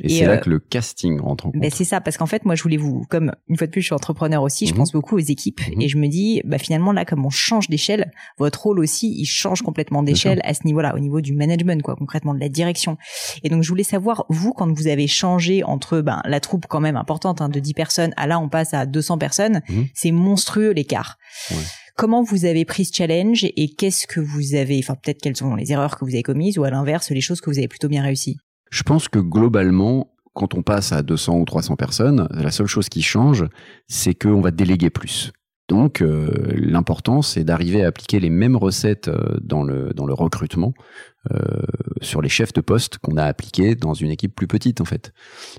[0.00, 1.60] Et, c'est là euh, que le casting rentre en compte.
[1.60, 3.80] Ben c'est ça parce qu'en fait moi je voulais vous comme une fois de plus
[3.80, 4.78] je suis entrepreneur aussi, je mhm.
[4.78, 5.80] pense beaucoup aux équipes mhm.
[5.80, 9.26] et je me dis bah finalement là comme on change d'échelle, votre rôle aussi il
[9.26, 12.96] change complètement d'échelle à ce niveau-là, au niveau du management quoi, concrètement de la direction.
[13.42, 16.80] Et donc je voulais savoir vous quand vous avez changé entre ben la troupe quand
[16.80, 19.88] même importante hein, de 10 personnes à là on passe à 200 personnes, mhm.
[19.92, 21.18] c'est monstrueux l'écart.
[21.50, 21.56] Ouais.
[21.96, 25.54] Comment vous avez pris ce challenge et qu'est-ce que vous avez, enfin peut-être quelles sont
[25.54, 27.88] les erreurs que vous avez commises ou à l'inverse les choses que vous avez plutôt
[27.88, 28.36] bien réussies?
[28.70, 32.88] Je pense que globalement, quand on passe à 200 ou 300 personnes, la seule chose
[32.88, 33.44] qui change,
[33.86, 35.30] c'est qu'on va déléguer plus.
[35.68, 40.12] Donc, euh, l'important, c'est d'arriver à appliquer les mêmes recettes euh, dans le, dans le
[40.12, 40.74] recrutement
[42.02, 45.12] sur les chefs de poste qu'on a appliqués dans une équipe plus petite, en fait.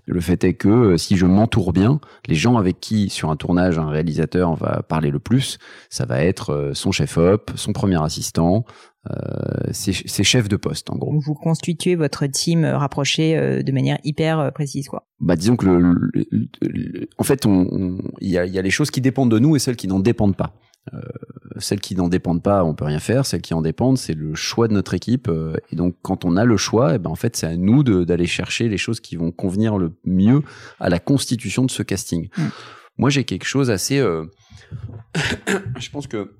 [0.05, 3.80] Le fait est que si je m'entoure bien, les gens avec qui, sur un tournage,
[3.80, 5.57] un réalisateur va parler le plus,
[5.89, 8.66] ça va être son chef-op, son premier assistant,
[9.11, 11.20] euh, c'est chef de poste en gros.
[11.20, 15.05] Vous constituez votre team euh, rapproché euh, de manière hyper précise quoi.
[15.20, 19.30] Bah disons que le, en fait il y, a, y, a, les choses qui dépendent
[19.30, 20.55] de nous et celles qui n'en dépendent pas.
[20.93, 20.99] Euh,
[21.57, 23.25] celles qui n'en dépendent pas, on peut rien faire.
[23.25, 25.29] Celles qui en dépendent, c'est le choix de notre équipe.
[25.71, 27.83] Et donc, quand on a le choix, et eh ben en fait, c'est à nous
[27.83, 30.41] d'aller chercher les choses qui vont convenir le mieux
[30.79, 32.29] à la constitution de ce casting.
[32.38, 32.43] Mm.
[32.97, 33.99] Moi, j'ai quelque chose assez.
[33.99, 34.25] Euh...
[35.79, 36.31] je pense que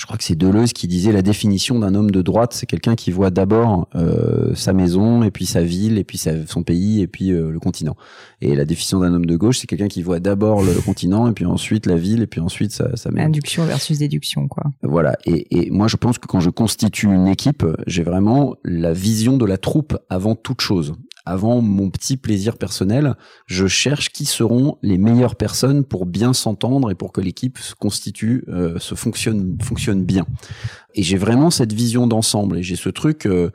[0.00, 2.96] je crois que c'est Deleuze qui disait la définition d'un homme de droite, c'est quelqu'un
[2.96, 7.06] qui voit d'abord euh, sa maison, et puis sa ville, et puis son pays, et
[7.06, 7.94] puis euh, le continent.
[8.40, 11.32] Et la définition d'un homme de gauche, c'est quelqu'un qui voit d'abord le continent, et
[11.32, 13.26] puis ensuite la ville, et puis ensuite sa, sa maison.
[13.26, 14.64] Induction versus déduction, quoi.
[14.82, 15.18] Voilà.
[15.26, 19.36] Et, et moi, je pense que quand je constitue une équipe, j'ai vraiment la vision
[19.36, 20.94] de la troupe avant toute chose
[21.24, 23.14] avant mon petit plaisir personnel,
[23.46, 27.74] je cherche qui seront les meilleures personnes pour bien s'entendre et pour que l'équipe se
[27.74, 30.26] constitue, euh, se fonctionne, fonctionne bien.
[30.94, 32.58] Et j'ai vraiment cette vision d'ensemble.
[32.58, 33.50] Et j'ai ce truc, euh,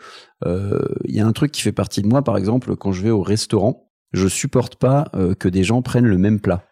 [0.45, 3.01] euh, il y a un truc qui fait partie de moi, par exemple, quand je
[3.01, 6.63] vais au restaurant, je supporte pas que des gens prennent le même plat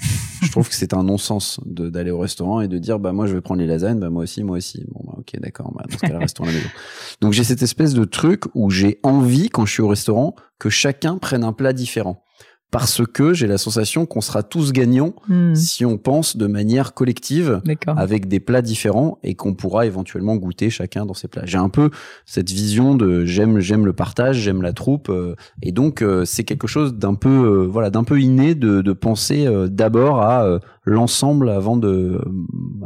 [0.42, 3.34] je trouve que c'est un non-sens d'aller au restaurant et de dire bah moi je
[3.34, 4.84] vais prendre les lasagnes, bah moi aussi, moi aussi.
[4.92, 6.68] Bon bah ok d'accord, bah, dans ce cas-là restons à la maison.
[7.20, 10.70] Donc j'ai cette espèce de truc où j'ai envie quand je suis au restaurant que
[10.70, 12.24] chacun prenne un plat différent
[12.70, 15.54] parce que j'ai la sensation qu'on sera tous gagnants hmm.
[15.54, 20.68] si on pense de manière collective avec des plats différents et qu'on pourra éventuellement goûter
[20.68, 21.46] chacun dans ses plats.
[21.46, 21.90] J'ai un peu
[22.26, 26.44] cette vision de j'aime j'aime le partage, j'aime la troupe euh, et donc euh, c'est
[26.44, 31.48] quelque chose d'un peu euh, voilà d'un peu inné de, de penser d'abord à l'ensemble
[31.50, 32.20] avant de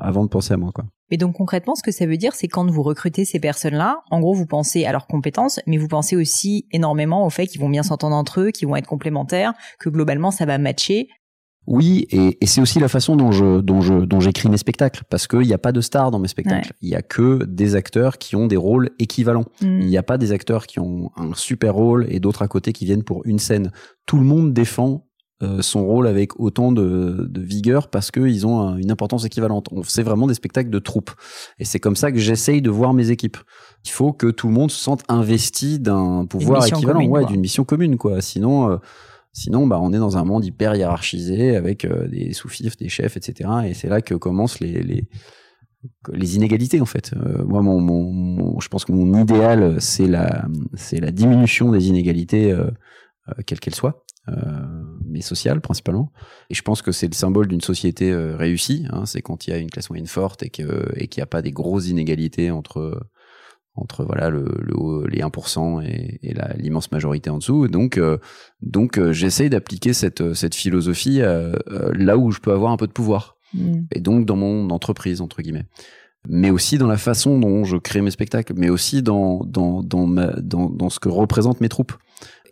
[0.01, 0.85] avant de penser à moi quoi.
[1.13, 4.19] Et donc concrètement, ce que ça veut dire, c'est quand vous recrutez ces personnes-là, en
[4.19, 7.69] gros, vous pensez à leurs compétences, mais vous pensez aussi énormément au fait qu'ils vont
[7.69, 11.09] bien s'entendre entre eux, qu'ils vont être complémentaires, que globalement ça va matcher.
[11.67, 15.29] Oui, et, c'est aussi la façon dont je dont je dont j'écris mes spectacles, parce
[15.29, 16.73] qu'il n'y a pas de stars dans mes spectacles.
[16.81, 19.45] Il y a que des acteurs qui ont des rôles équivalents.
[19.61, 19.81] Hmm.
[19.83, 22.73] Il n'y a pas des acteurs qui ont un super rôle et d'autres à côté
[22.73, 23.71] qui viennent pour une scène.
[24.07, 25.07] Tout le monde défend
[25.61, 29.69] son rôle avec autant de, vigueur parce qu'ils ont une importance équivalente.
[29.85, 31.11] C'est vraiment des spectacles de troupe.
[31.59, 33.39] Et c'est comme ça que j'essaye de voir mes équipes.
[33.85, 37.65] Il faut que tout le monde se sente investi d'un pouvoir équivalent, ouais, d'une mission
[37.65, 38.21] commune, quoi.
[38.21, 38.77] Sinon, euh,
[39.33, 43.17] sinon, bah, on est dans un monde hyper hiérarchisé avec euh, des sous-fifs, des chefs,
[43.17, 43.51] etc.
[43.67, 45.09] Et c'est là que commencent les, les
[46.13, 47.13] les inégalités en fait.
[47.45, 52.55] moi, mon, mon, je pense que mon idéal, c'est la, c'est la diminution des inégalités,
[53.29, 54.05] euh, quelles qu'elles soient.
[54.29, 54.35] Euh,
[55.13, 56.11] mais sociale principalement.
[56.51, 58.87] Et je pense que c'est le symbole d'une société euh, réussie.
[58.91, 61.25] Hein, c'est quand il y a une classe moyenne forte et que et qu'il n'y
[61.25, 63.01] a pas des grosses inégalités entre
[63.75, 67.69] entre voilà le, le les 1% et, et l'immense majorité en dessous.
[67.69, 68.19] Donc euh,
[68.61, 73.37] donc j'essaye d'appliquer cette cette philosophie là où je peux avoir un peu de pouvoir.
[73.55, 73.83] Mmh.
[73.93, 75.67] Et donc dans mon entreprise entre guillemets
[76.29, 80.07] mais aussi dans la façon dont je crée mes spectacles, mais aussi dans dans dans,
[80.07, 81.95] ma, dans, dans ce que représentent mes troupes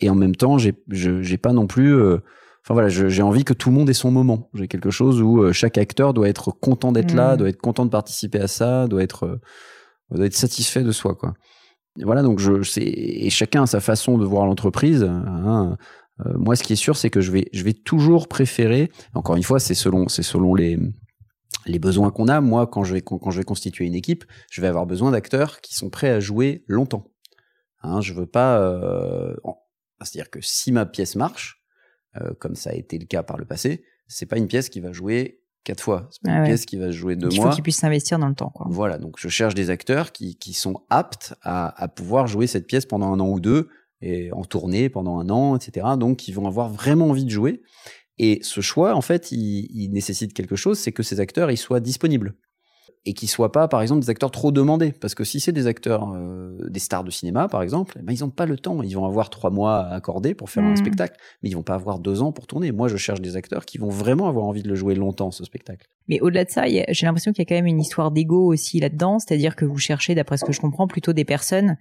[0.01, 1.95] et en même temps, j'ai j'ai pas non plus.
[1.95, 2.19] Euh,
[2.63, 4.51] enfin voilà, j'ai envie que tout le monde ait son moment.
[4.55, 7.37] J'ai quelque chose où euh, chaque acteur doit être content d'être là, mmh.
[7.39, 9.41] doit être content de participer à ça, doit être euh,
[10.11, 11.35] doit être satisfait de soi quoi.
[12.03, 15.05] voilà donc je c'est et chacun a sa façon de voir l'entreprise.
[15.05, 15.77] Hein.
[16.37, 18.91] moi, ce qui est sûr, c'est que je vais je vais toujours préférer.
[19.15, 20.79] Encore une fois, c'est selon c'est selon les
[21.67, 22.41] les besoins qu'on a.
[22.41, 25.61] Moi, quand je vais quand je vais constituer une équipe, je vais avoir besoin d'acteurs
[25.61, 27.11] qui sont prêts à jouer longtemps.
[27.83, 28.61] Hein, je veux pas.
[28.61, 29.35] Euh,
[30.03, 31.60] c'est-à-dire que si ma pièce marche,
[32.17, 34.81] euh, comme ça a été le cas par le passé, c'est pas une pièce qui
[34.81, 36.09] va jouer quatre fois.
[36.11, 37.37] C'est pas une pièce qui va jouer deux mois.
[37.37, 38.51] Il faut qu'ils puissent s'investir dans le temps.
[38.51, 38.67] Quoi.
[38.71, 42.67] Voilà, donc je cherche des acteurs qui, qui sont aptes à, à pouvoir jouer cette
[42.67, 43.69] pièce pendant un an ou deux
[44.01, 45.87] et en tournée pendant un an, etc.
[45.99, 47.63] Donc qui vont avoir vraiment envie de jouer.
[48.19, 51.57] Et ce choix, en fait, il, il nécessite quelque chose, c'est que ces acteurs ils
[51.57, 52.35] soient disponibles
[53.07, 54.93] et qui soient pas, par exemple, des acteurs trop demandés.
[54.93, 58.13] Parce que si c'est des acteurs, euh, des stars de cinéma, par exemple, eh ben,
[58.13, 58.83] ils n'ont pas le temps.
[58.83, 60.77] Ils vont avoir trois mois à accorder pour faire un mmh.
[60.77, 62.73] spectacle, mais ils vont pas avoir deux ans pour tourner.
[62.73, 65.45] Moi, je cherche des acteurs qui vont vraiment avoir envie de le jouer longtemps, ce
[65.45, 65.87] spectacle.
[66.09, 68.81] Mais au-delà de ça, j'ai l'impression qu'il y a quand même une histoire d'ego aussi
[68.81, 71.77] là-dedans, c'est-à-dire que vous cherchez, d'après ce que je comprends, plutôt des personnes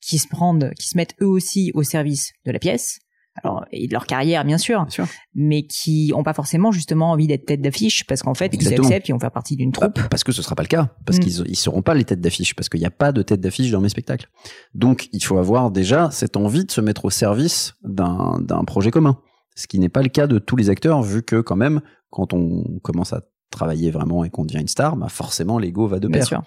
[0.00, 3.00] qui se prennent, qui se mettent eux aussi au service de la pièce,
[3.36, 4.86] alors et de leur carrière bien sûr,
[5.34, 9.08] mais qui ont pas forcément justement envie d'être tête d'affiche parce qu'en fait ils acceptent,
[9.08, 9.96] ils vont faire partie d'une troupe.
[9.96, 11.22] Bah, parce que ce sera pas le cas, parce mm.
[11.22, 13.70] qu'ils ils seront pas les têtes d'affiche, parce qu'il n'y a pas de tête d'affiche
[13.70, 14.28] dans mes spectacles.
[14.74, 19.18] Donc il faut avoir déjà cette envie de se mettre au service d'un projet commun,
[19.54, 22.32] ce qui n'est pas le cas de tous les acteurs vu que quand même quand
[22.32, 26.08] on commence à travailler vraiment et qu'on devient une star, bah forcément l'ego va de
[26.08, 26.42] pair.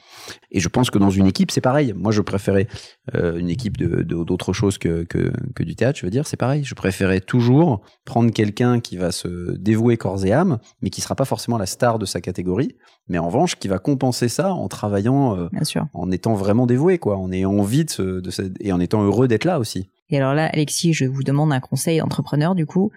[0.51, 1.93] Et je pense que dans une équipe, c'est pareil.
[1.95, 2.67] Moi, je préférais
[3.15, 5.99] euh, une équipe de d'autre chose que, que, que du théâtre.
[5.99, 6.63] Je veux dire, c'est pareil.
[6.63, 11.15] Je préférais toujours prendre quelqu'un qui va se dévouer corps et âme, mais qui sera
[11.15, 12.75] pas forcément la star de sa catégorie,
[13.07, 15.49] mais en revanche qui va compenser ça en travaillant, euh,
[15.93, 19.45] en étant vraiment dévoué, quoi, en ayant envie de, de, et en étant heureux d'être
[19.45, 19.89] là aussi.
[20.09, 22.91] Et alors là, Alexis, je vous demande un conseil d'entrepreneur du coup.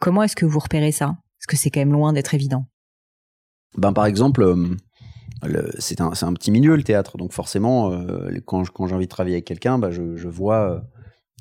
[0.00, 1.16] Comment est-ce que vous repérez ça?
[1.38, 2.66] Parce que c'est quand même loin d'être évident
[3.76, 4.42] ben par exemple,
[5.44, 9.06] euh, c'est un, un, petit milieu le théâtre, donc forcément, euh, quand, quand j'ai envie
[9.06, 10.78] de travailler avec quelqu'un, bah, je, je, vois, euh,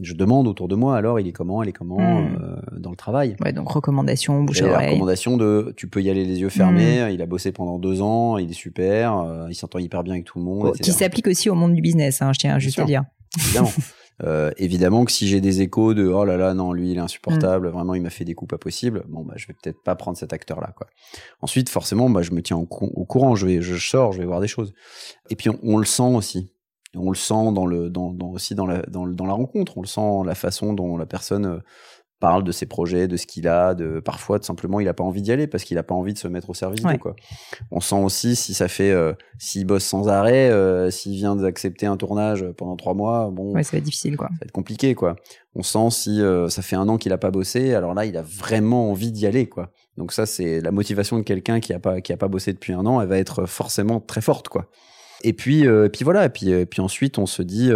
[0.01, 2.61] je demande autour de moi, alors il est comment, elle est comment hmm.
[2.78, 3.36] dans le travail.
[3.43, 7.09] Ouais, donc recommandation, bouche à Recommandation de, tu peux y aller les yeux fermés, hmm.
[7.11, 10.38] il a bossé pendant deux ans, il est super, il s'entend hyper bien avec tout
[10.38, 10.73] le monde.
[10.73, 13.03] Qui s'applique aussi au monde du business, hein, je tiens juste à dire.
[13.38, 13.71] Évidemment.
[14.24, 17.01] Euh, évidemment que si j'ai des échos de oh là là non lui il est
[17.01, 17.72] insupportable, mm.
[17.72, 20.18] vraiment il m'a fait des coups pas possibles, bon bah je vais peut-être pas prendre
[20.18, 20.88] cet acteur là quoi.
[21.41, 24.41] Ensuite forcément bah je me tiens au, courant, je vais je sors, je vais voir
[24.41, 24.74] des choses.
[25.30, 26.51] Et puis on, le sent aussi.
[26.95, 29.82] On le sent dans le dans, dans aussi dans la dans, dans la rencontre, on
[29.82, 31.59] le sent la façon dont la personne euh,
[32.20, 35.22] parle de ses projets, de ce qu'il a, de parfois simplement il a pas envie
[35.22, 37.15] d'y aller parce qu'il a pas envie de se mettre au service de quoi.
[37.72, 41.86] On sent aussi si ça fait euh, s'il bosse sans arrêt, euh, s'il vient d'accepter
[41.86, 44.28] un tournage pendant trois mois, bon, ouais, ça va être difficile quoi.
[44.30, 45.15] Ça va être compliqué quoi.
[45.53, 48.18] On sent si euh, ça fait un an qu'il a pas bossé, alors là il
[48.18, 49.72] a vraiment envie d'y aller quoi.
[49.97, 52.74] Donc ça c'est la motivation de quelqu'un qui a pas qui a pas bossé depuis
[52.74, 54.70] un an, elle va être forcément très forte quoi.
[55.24, 57.72] Et puis puis voilà, et puis puis ensuite on se dit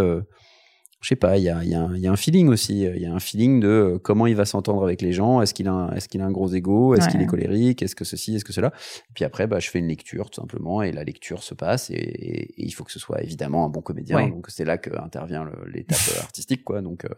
[1.02, 2.84] je sais pas, il y a, y, a y a, un feeling aussi.
[2.84, 5.42] Il y a un feeling de euh, comment il va s'entendre avec les gens.
[5.42, 6.94] Est-ce qu'il a, un, est-ce qu'il a un gros ego?
[6.94, 7.82] Est-ce qu'il est colérique?
[7.82, 8.36] Est-ce que ceci?
[8.36, 8.72] Est-ce que cela?
[9.10, 11.90] Et puis après, bah, je fais une lecture tout simplement, et la lecture se passe.
[11.90, 14.30] Et, il faut que ce soit évidemment un bon comédien.
[14.30, 16.82] Donc c'est là que intervient l'étape euh, artistique, quoi.
[16.84, 17.10] Donc, euh,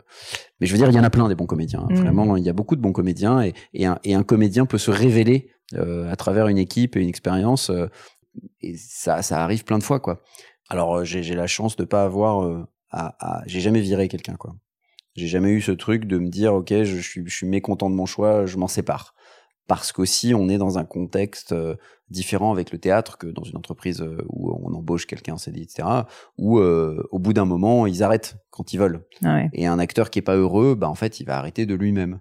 [0.61, 1.81] mais je veux dire, il y en a plein des bons comédiens.
[1.81, 1.93] Hein.
[1.93, 1.95] Mmh.
[1.95, 4.77] Vraiment, il y a beaucoup de bons comédiens, et, et, un, et un comédien peut
[4.77, 7.71] se révéler à travers une équipe et une expérience.
[8.61, 10.21] et ça, ça arrive plein de fois, quoi.
[10.69, 12.67] Alors j'ai, j'ai la chance de pas avoir
[13.45, 14.55] j'ai jamais viré quelqu'un quoi.
[15.15, 17.95] J'ai jamais eu ce truc de me dire ok je, suis, je suis mécontent de
[17.95, 19.13] mon choix, je m'en sépare.
[19.67, 21.75] Parce qu'aussi on est dans un contexte euh,
[22.09, 25.63] différent avec le théâtre que dans une entreprise euh, où on embauche quelqu'un, c'est dit,
[25.63, 25.87] etc.
[26.37, 29.05] Où euh, au bout d'un moment ils arrêtent quand ils veulent.
[29.23, 31.75] Ah Et un acteur qui est pas heureux, bah en fait il va arrêter de
[31.75, 32.19] lui-même.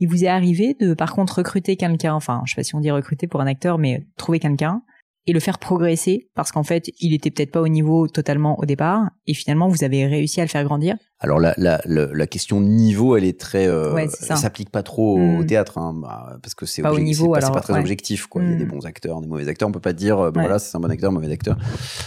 [0.00, 2.80] Il vous est arrivé de par contre recruter quelqu'un, enfin je sais pas si on
[2.80, 4.82] dit recruter pour un acteur, mais trouver quelqu'un
[5.28, 8.64] et le faire progresser parce qu'en fait, il était peut-être pas au niveau totalement au
[8.64, 10.96] départ et finalement vous avez réussi à le faire grandir.
[11.20, 15.42] Alors la, la, la, question niveau, elle est très, euh, ça s'applique pas trop au
[15.42, 15.46] hmm.
[15.46, 18.42] théâtre hein, bah, parce que c'est pas, pas, pas, très objectif quoi.
[18.42, 18.68] Il y a des hmm.
[18.68, 19.68] bons acteurs, des mauvais acteurs.
[19.68, 21.58] On peut pas dire euh, bah, voilà c'est un bon acteur, un mauvais acteur.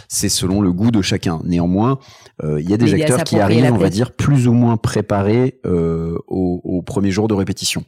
[0.08, 1.42] C'est selon le goût de chacun.
[1.44, 2.00] Néanmoins,
[2.44, 5.60] euh, il y a des acteurs qui arrivent, on va dire, plus ou moins préparés
[5.68, 7.86] euh, au, au premier jour de répétition.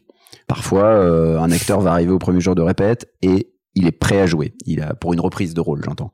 [0.48, 4.20] Parfois, euh, un acteur va arriver au premier jour de répète et il est prêt
[4.20, 4.54] à jouer.
[4.66, 6.12] Il a pour une reprise de rôle, j'entends.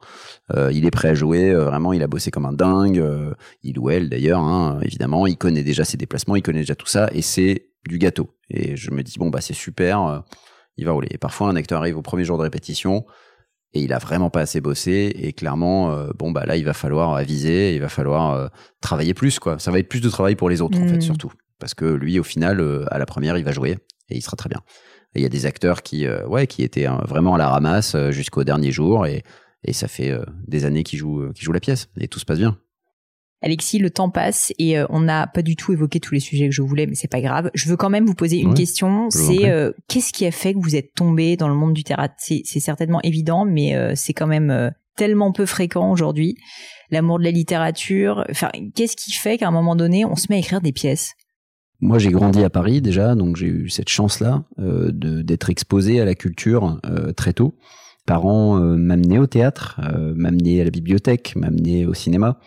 [0.56, 1.50] Euh, il est prêt à jouer.
[1.50, 3.00] Euh, vraiment, il a bossé comme un dingue.
[3.00, 3.34] Euh,
[3.64, 5.28] il ou elle d'ailleurs, hein, évidemment.
[5.28, 8.36] Il connaît déjà ses déplacements, il connaît déjà tout ça, et c'est du gâteau.
[8.50, 10.24] Et je me dis bon bah c'est super,
[10.78, 11.08] il va rouler.
[11.12, 13.06] Et parfois un acteur arrive au premier jour de répétition
[13.74, 17.14] et il a vraiment pas assez bossé et clairement bon bah là il va falloir
[17.14, 18.50] aviser, il va falloir
[18.82, 19.60] travailler plus quoi.
[19.60, 21.02] Ça va être plus de travail pour les autres en fait mmh.
[21.02, 23.78] surtout parce que lui au final à la première il va jouer
[24.10, 24.62] et il sera très bien
[25.16, 27.96] il y a des acteurs qui, euh, ouais, qui étaient hein, vraiment à la ramasse
[27.96, 29.24] euh, jusqu'au dernier jour et,
[29.64, 32.58] et ça fait euh, des années qu'ils jouent, la pièce et tout se passe bien.
[33.42, 36.54] Alexis, le temps passe et on n'a pas du tout évoqué tous les sujets que
[36.54, 37.50] je voulais, mais c'est pas grave.
[37.54, 39.10] Je veux quand même vous poser une question.
[39.10, 39.50] C'est
[39.88, 42.16] qu'est-ce qui a fait que vous êtes tombé dans le monde du théâtre?
[42.18, 46.36] C'est certainement évident, mais c'est quand même tellement peu fréquent aujourd'hui.
[46.92, 48.26] L'amour de la littérature.
[48.30, 51.14] Enfin, qu'est-ce qui fait qu'à un moment donné, on se met à écrire des pièces?
[51.82, 56.06] Moi, j'ai grandi à Paris déjà, donc j'ai eu cette chance-là euh, d'être exposé à
[56.06, 57.56] la culture euh, très tôt.
[58.10, 62.40] Parents euh, m'amenaient au théâtre, euh, m'amenaient à la bibliothèque, m'amenaient au cinéma.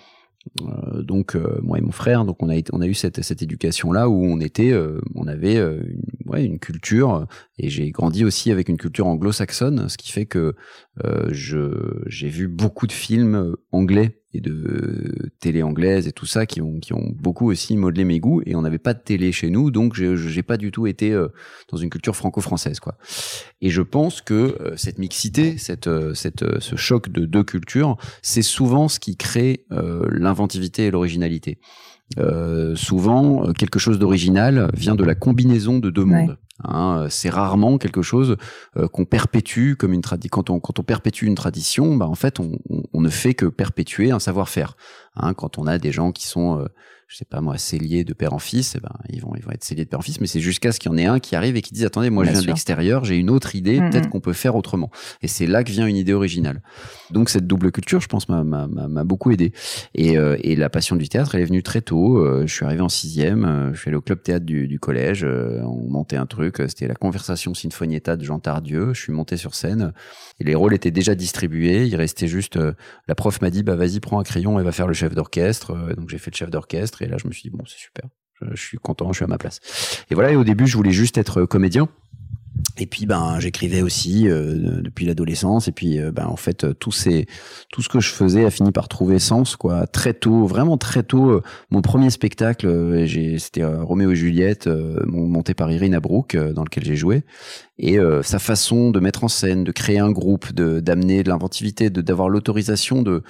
[0.61, 3.93] Euh, donc moi et mon frère, donc on a on a eu cette cette éducation
[3.93, 4.74] là où on était,
[5.14, 5.64] on avait
[6.26, 7.28] ouais, une culture
[7.59, 10.57] et j'ai grandi aussi avec une culture anglo-saxonne, ce qui fait que
[11.30, 16.61] je j'ai vu beaucoup de films anglais et de télé anglaise et tout ça qui
[16.61, 19.51] ont qui ont beaucoup aussi modelé mes goûts et on n'avait pas de télé chez
[19.51, 21.28] nous donc j'ai pas du tout été euh,
[21.70, 22.97] dans une culture franco-française quoi.
[23.61, 27.97] Et je pense que euh, cette mixité cette euh, cette ce choc de deux cultures
[28.22, 31.59] c'est souvent ce qui crée l'inventivité et l'originalité.
[32.74, 38.03] Souvent quelque chose d'original vient de la combinaison de deux mondes Hein, c'est rarement quelque
[38.03, 38.37] chose
[38.77, 40.31] euh, qu'on perpétue comme une tradition.
[40.31, 42.59] Quand on, quand on perpétue une tradition, bah en fait, on,
[42.93, 44.77] on, ne fait que perpétuer un savoir-faire.
[45.17, 46.67] Hein, quand on a des gens qui sont euh,
[47.13, 49.51] je sais pas moi, cellier de père en fils, eh ben, ils vont, ils vont
[49.51, 51.19] être celliers de père en fils, mais c'est jusqu'à ce qu'il y en ait un
[51.21, 53.81] qui arrive et qui dise, attendez, moi, je viens de l'extérieur, j'ai une autre idée,
[53.81, 54.91] mm, peut-être qu'on peut faire autrement.
[55.21, 56.63] Et c'est là que vient une idée originale.
[57.11, 59.53] Donc, cette double culture, je pense, m'a beaucoup aidé.
[59.95, 62.17] Et, euh, et la passion du théâtre, elle est venue très tôt.
[62.17, 64.81] Euh, je suis arrivé en sixième, euh, je suis allé au club théâtre du, du
[64.81, 68.95] collège, on montait un truc, c'était la conversation sinfonietta de Jean Tardieu.
[68.95, 69.93] Je suis monté sur scène
[70.41, 71.87] et les rôles étaient déjà distribués.
[71.87, 72.59] Il restait juste,
[73.07, 75.95] la prof m'a dit, bah, vas-y, prends un crayon et va faire le chef d'orchestre.
[75.95, 78.05] donc, j'ai fait le chef d'orchestre et là, je me suis dit, bon, c'est super.
[78.41, 79.61] Je, suis content, je suis à ma place.
[80.11, 81.89] Et voilà, et au début, je voulais juste être comédien.
[82.79, 86.93] Et puis ben j'écrivais aussi euh, depuis l'adolescence et puis euh, ben en fait tout
[86.93, 87.27] ces
[87.71, 91.03] tout ce que je faisais a fini par trouver sens quoi très tôt vraiment très
[91.03, 92.67] tôt euh, mon premier spectacle
[93.39, 94.69] c'était Roméo et Juliette
[95.07, 97.25] monté par Irina Brook dans lequel j'ai joué
[97.79, 102.29] et sa façon de mettre en scène de créer un groupe d'amener de l'inventivité d'avoir
[102.29, 103.23] l'autorisation de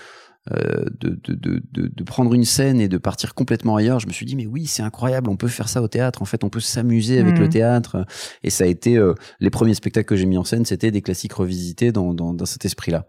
[0.51, 4.12] euh, de, de, de, de, prendre une scène et de partir complètement ailleurs, je me
[4.12, 6.20] suis dit mais oui c'est incroyable, on peut faire ça au théâtre.
[6.20, 7.51] En fait, on peut s'amuser avec le mmh.
[7.51, 8.07] théâtre.
[8.43, 11.01] Et ça a été euh, les premiers spectacles que j'ai mis en scène, c'était des
[11.01, 13.07] classiques revisités dans, dans, dans cet esprit-là.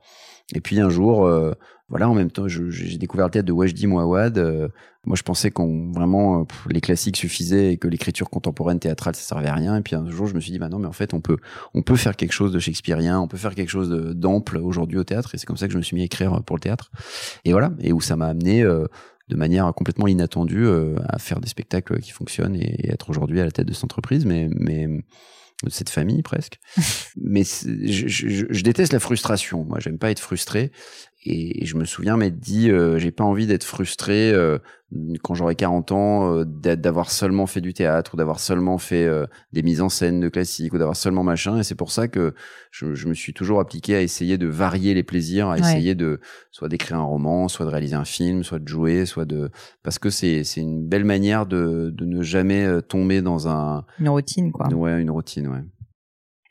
[0.53, 1.53] Et puis un jour, euh,
[1.93, 4.37] voilà, en même temps, j'ai découvert le théâtre de Wajdi Mouawad.
[4.37, 4.67] Euh,
[5.05, 9.21] moi, je pensais qu'on vraiment euh, les classiques suffisaient et que l'écriture contemporaine théâtrale ça
[9.21, 9.77] servait à rien.
[9.77, 11.37] Et puis un jour, je me suis dit, bah non, mais en fait, on peut,
[11.75, 15.03] on peut faire quelque chose de shakespearien, on peut faire quelque chose d'ample aujourd'hui au
[15.03, 15.35] théâtre.
[15.35, 16.89] Et c'est comme ça que je me suis mis à écrire pour le théâtre.
[17.45, 18.87] Et voilà, et où ça m'a amené euh,
[19.27, 20.67] de manière complètement inattendue
[21.07, 24.25] à faire des spectacles qui fonctionnent et, être aujourd'hui à la tête de cette entreprise.
[24.25, 24.89] Mais, mais
[25.67, 26.59] de cette famille presque.
[27.15, 29.63] Mais je, je, je, déteste la frustration.
[29.63, 30.71] Moi, j'aime pas être frustré.
[31.25, 34.57] Et, je me souviens m'être dit, euh, j'ai pas envie d'être frustré euh,
[35.23, 39.09] quand j'aurai 40 ans, euh, d'avoir seulement fait du théâtre ou d'avoir seulement fait
[39.51, 41.57] des mises en scène de classique ou d'avoir seulement machin.
[41.57, 42.33] Et c'est pour ça que
[42.71, 46.19] je, je, me suis toujours appliqué à essayer de varier les plaisirs, à essayer de
[46.51, 49.49] soit d'écrire un roman, soit de réaliser un film, soit de jouer, soit de
[49.81, 54.09] parce que c'est c'est une belle manière de de ne jamais tomber dans un une
[54.09, 54.67] routine quoi.
[54.73, 55.63] Ouais, une routine, ouais.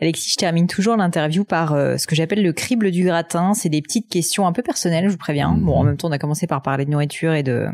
[0.02, 3.54] Alexis, je termine toujours l'interview par euh, ce que j'appelle le crible du gratin.
[3.54, 5.52] C'est des petites questions un peu personnelles, je vous préviens.
[5.52, 5.90] Bon, en mhm.
[5.90, 7.68] même temps, on a commencé par parler de nourriture et de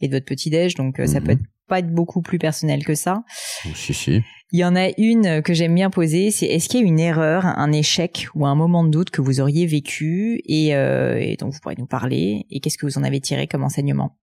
[0.00, 1.38] et de votre petit déj, donc euh, ça peut mhm.
[1.40, 3.24] être, pas être beaucoup plus personnel que ça.
[3.66, 4.22] Oh, si si.
[4.52, 6.98] Il y en a une que j'aime bien poser, c'est est-ce qu'il y a une
[6.98, 11.36] erreur, un échec ou un moment de doute que vous auriez vécu et, euh, et
[11.36, 14.16] dont vous pourriez nous parler et qu'est-ce que vous en avez tiré comme enseignement?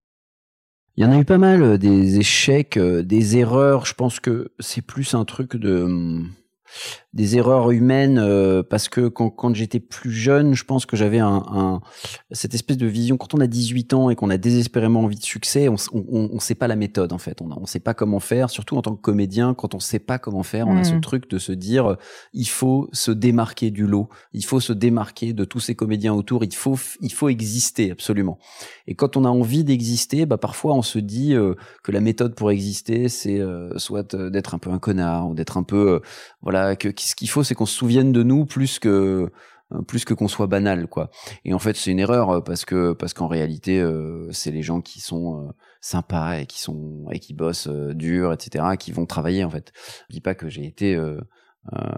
[0.96, 3.86] Il y en a eu pas mal des échecs, des erreurs.
[3.86, 6.32] Je pense que c'est plus un truc de hum,
[7.14, 11.20] des erreurs humaines euh, parce que quand, quand j'étais plus jeune, je pense que j'avais
[11.20, 11.82] un, un,
[12.32, 13.18] cette espèce de vision.
[13.18, 16.56] Quand on a 18 ans et qu'on a désespérément envie de succès, on on sait
[16.56, 17.42] pas la méthode en fait.
[17.42, 18.50] On on sait pas comment faire.
[18.50, 21.02] Surtout en tant que comédien, quand on sait pas comment faire, on a ce mmh.
[21.02, 21.98] truc de se dire
[22.34, 24.10] il faut se démarquer du lot.
[24.34, 26.44] Il faut se démarquer de tous ces comédiens autour.
[26.44, 28.38] Il faut il faut exister absolument.
[28.86, 32.36] Et quand on a envie d'exister, bah parfois on se dit euh, que la méthode
[32.36, 36.02] pour exister, c'est euh, soit d'être un peu un connard ou d'être un peu
[36.42, 39.30] voilà ce qu'il faut, c'est qu'on se souvienne de nous plus que
[39.74, 41.10] euh, plus que qu'on soit banal quoi.
[41.44, 44.62] Et en fait c'est une erreur euh, parce que parce qu'en réalité euh, c'est les
[44.64, 49.44] gens qui sont sympas et qui sont et qui bossent dur etc qui vont travailler
[49.44, 49.74] en fait.
[50.10, 50.98] Je dis pas que j'ai été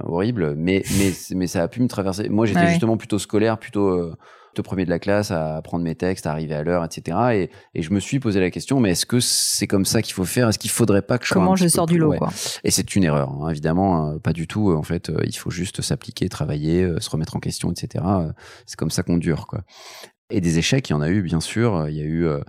[0.06, 4.14] horrible mais mais mais ça a pu me traverser moi j'étais justement plutôt scolaire plutôt
[4.60, 7.18] au premier de la classe à apprendre mes textes, à arriver à l'heure, etc.
[7.34, 7.50] Et,
[7.80, 10.26] et, je me suis posé la question, mais est-ce que c'est comme ça qu'il faut
[10.26, 10.50] faire?
[10.50, 12.30] Est-ce qu'il faudrait pas que je Comment je sors du lot, quoi?
[12.64, 14.72] Et c'est une erreur, hein, évidemment, hein, pas du tout.
[14.72, 18.04] En fait, euh, il faut juste s'appliquer, travailler, euh, se remettre en question, etc.
[18.66, 19.62] C'est comme ça qu'on dure, quoi
[20.32, 21.88] et des échecs, il y en a eu bien sûr.
[21.90, 22.40] Il y a eu, euh,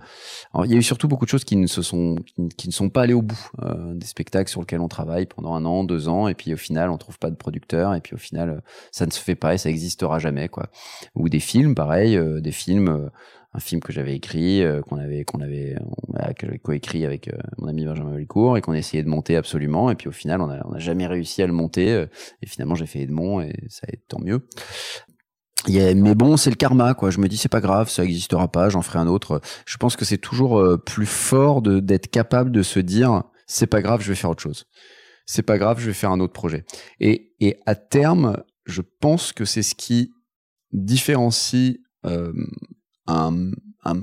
[0.65, 2.15] il y a eu surtout beaucoup de choses qui ne se sont,
[2.57, 3.51] qui, ne sont pas allées au bout.
[3.63, 6.57] Euh, des spectacles sur lesquels on travaille pendant un an, deux ans, et puis au
[6.57, 8.61] final on trouve pas de producteur, et puis au final
[8.91, 10.67] ça ne se fait pas et ça existera jamais quoi.
[11.15, 13.09] Ou des films, pareil, euh, des films.
[13.53, 15.75] un film que j'avais écrit, qu'on avait, qu'on avait,
[16.37, 19.91] que j'avais coécrit avec mon ami Benjamin Valicourt et qu'on essayait de monter absolument.
[19.91, 22.05] Et puis au final, on n'a on a jamais réussi à le monter.
[22.41, 24.47] et finalement, j'ai fait Edmond et ça a été tant mieux
[25.67, 27.09] mais bon, c'est le karma, quoi.
[27.11, 29.41] Je me dis, c'est pas grave, ça existera pas, j'en ferai un autre.
[29.65, 33.81] Je pense que c'est toujours euh, plus fort d'être capable de se dire, c'est pas
[33.81, 34.65] grave, je vais faire autre chose.
[35.25, 36.65] C'est pas grave, je vais faire un autre projet.
[36.99, 40.11] Et, et à terme, je pense que c'est ce qui
[40.73, 42.33] différencie euh,
[43.07, 43.51] un,
[43.83, 43.99] un,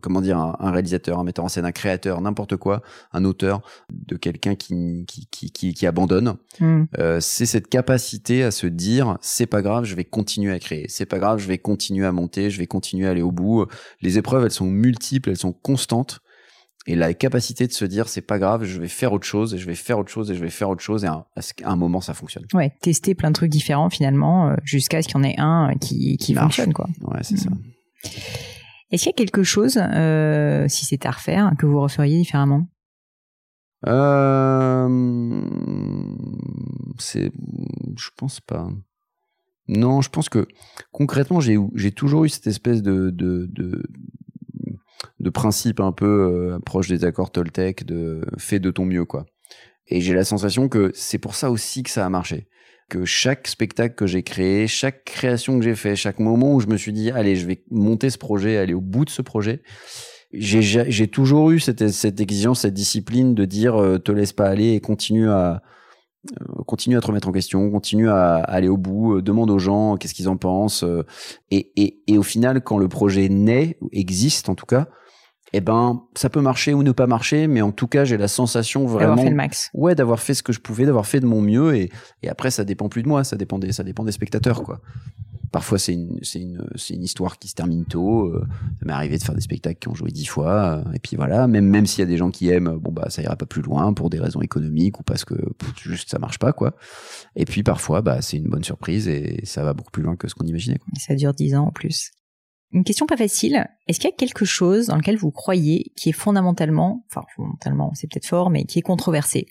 [0.00, 4.16] comment dire un, réalisateur, un metteur en scène, un créateur, n'importe quoi, un auteur, de
[4.16, 6.36] quelqu'un qui qui, qui, qui, abandonne.
[6.60, 6.84] Hmm.
[6.98, 10.86] Euh, c'est cette capacité à se dire c'est pas grave, je vais continuer à créer.
[10.88, 13.66] C'est pas grave, je vais continuer à monter, je vais continuer à aller au bout.
[14.00, 16.20] Les épreuves, elles sont multiples, elles sont constantes.
[16.88, 19.58] Et la capacité de se dire c'est pas grave, je vais faire autre chose et
[19.58, 21.26] je vais faire autre chose et je vais faire autre chose et à
[21.64, 22.46] un, moment ça fonctionne.
[22.54, 25.74] Ouais, tester plein de trucs différents finalement euh, jusqu'à ce qu'il y en ait un
[25.78, 26.88] qui qui fonctionne quoi.
[27.02, 27.50] Ouais, c'est ça.
[28.90, 32.66] Est-ce qu'il y a quelque chose, euh, si c'est à refaire, que vous referiez différemment?
[33.86, 34.88] Euh,
[36.98, 37.30] c'est,
[37.96, 38.68] je pense pas.
[39.68, 40.48] Non, je pense que
[40.90, 43.82] concrètement, j'ai toujours eu cette espèce de de de,
[45.20, 49.26] de principe un peu euh, proche des accords Toltec de fais de ton mieux quoi.
[49.86, 52.48] Et j'ai la sensation que c'est pour ça aussi que ça a marché
[52.88, 56.66] que chaque spectacle que j'ai créé, chaque création que j'ai fait, chaque moment où je
[56.66, 59.62] me suis dit, allez, je vais monter ce projet, aller au bout de ce projet,
[60.32, 64.72] j'ai toujours eu cette, cette exigence, cette discipline de dire, euh, te laisse pas aller
[64.72, 65.62] et continue à,
[66.40, 69.58] euh, continue à te remettre en question, continue à, aller au bout, euh, demande aux
[69.58, 70.84] gens qu'est-ce qu'ils en pensent.
[71.50, 74.88] et, et, et, au final, quand le projet naît, existe en tout cas,
[75.52, 78.28] eh ben ça peut marcher ou ne pas marcher mais en tout cas j'ai la
[78.28, 79.70] sensation vraiment fait le max.
[79.74, 81.90] ouais d'avoir fait ce que je pouvais d'avoir fait de mon mieux et,
[82.22, 84.80] et après ça dépend plus de moi ça dépend des ça dépend des spectateurs quoi
[85.50, 88.46] parfois c'est une c'est une c'est une histoire qui se termine tôt euh,
[88.80, 91.16] ça m'est arrivé de faire des spectacles qui ont joué dix fois euh, et puis
[91.16, 93.46] voilà même même s'il y a des gens qui aiment bon bah ça ira pas
[93.46, 95.34] plus loin pour des raisons économiques ou parce que
[95.80, 96.74] juste ça marche pas quoi
[97.36, 100.28] et puis parfois bah c'est une bonne surprise et ça va beaucoup plus loin que
[100.28, 100.88] ce qu'on imaginait quoi.
[100.98, 102.10] ça dure dix ans en plus
[102.72, 103.66] une question pas facile.
[103.86, 107.92] Est-ce qu'il y a quelque chose dans lequel vous croyez qui est fondamentalement, enfin fondamentalement,
[107.94, 109.46] c'est peut-être fort, mais qui est controversé?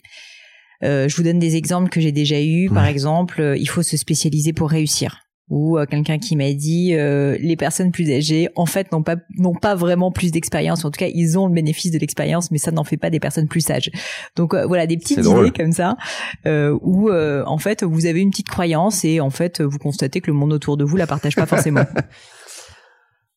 [0.84, 2.70] Euh, Je vous donne des exemples que j'ai déjà eus.
[2.70, 5.22] Par exemple, euh, il faut se spécialiser pour réussir.
[5.50, 9.54] Ou euh, quelqu'un qui m'a dit les personnes plus âgées, en fait, n'ont pas n'ont
[9.54, 10.84] pas vraiment plus d'expérience.
[10.84, 13.18] En tout cas, ils ont le bénéfice de l'expérience, mais ça n'en fait pas des
[13.18, 13.90] personnes plus sages.
[14.36, 15.96] Donc voilà, des petites idées comme ça,
[16.44, 20.36] où en fait vous avez une petite croyance et en fait vous constatez que le
[20.36, 21.86] monde autour de vous la partage pas forcément.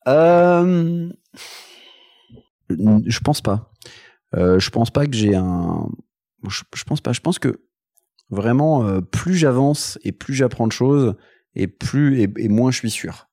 [0.07, 1.09] euh,
[2.69, 3.71] Je pense pas.
[4.35, 5.89] Euh, je pense pas que j'ai un.
[6.47, 7.13] Je, pense pas.
[7.13, 7.61] Je pense que
[8.29, 11.15] vraiment, euh, plus j'avance et plus j'apprends de choses,
[11.55, 13.27] et plus et, moins je suis sûr.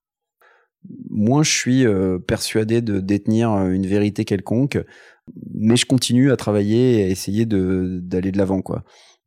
[1.10, 1.86] Moins je suis
[2.26, 4.78] persuadé de détenir une vérité quelconque,
[5.52, 8.62] mais je continue à travailler et à essayer d'aller de l'avant.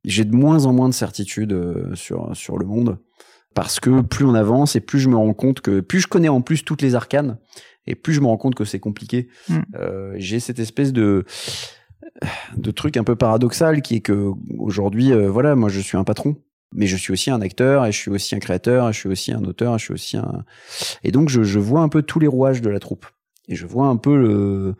[0.05, 2.97] J'ai de moins en moins de certitude sur sur le monde
[3.53, 6.29] parce que plus on avance et plus je me rends compte que plus je connais
[6.29, 7.37] en plus toutes les arcanes
[7.87, 9.27] et plus je me rends compte que c'est compliqué.
[9.49, 9.59] Mm.
[9.75, 11.25] Euh, j'ai cette espèce de
[12.57, 16.03] de truc un peu paradoxal qui est que aujourd'hui, euh, voilà, moi je suis un
[16.03, 16.35] patron,
[16.73, 19.09] mais je suis aussi un acteur et je suis aussi un créateur et je suis
[19.09, 20.43] aussi un auteur et je suis aussi un
[21.03, 23.05] et donc je, je vois un peu tous les rouages de la troupe
[23.47, 24.75] et je vois un peu le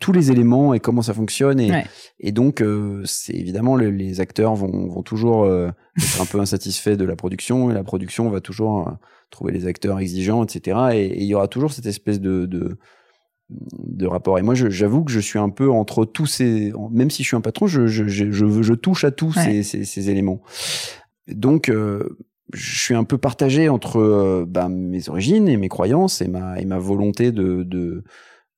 [0.00, 1.60] tous les éléments et comment ça fonctionne.
[1.60, 1.70] Et,
[2.18, 6.96] et donc euh, c'est évidemment les acteurs vont, vont toujours euh, être un peu insatisfaits
[6.96, 8.92] de la production et la production va toujours euh,
[9.30, 12.78] trouver les acteurs exigeants etc et, il y aura toujours cette espèce de, de,
[13.48, 14.38] de rapport.
[14.38, 17.36] Et moi j'avoue que je suis un peu entre tous ces même si je suis
[17.36, 20.42] un patron je, je, je, je, touche à tous ces, ces, ces, éléments.
[21.28, 26.58] Donc je suis un peu partagé entre bah, mes origines et mes croyances et ma,
[26.58, 28.02] et ma volonté de, de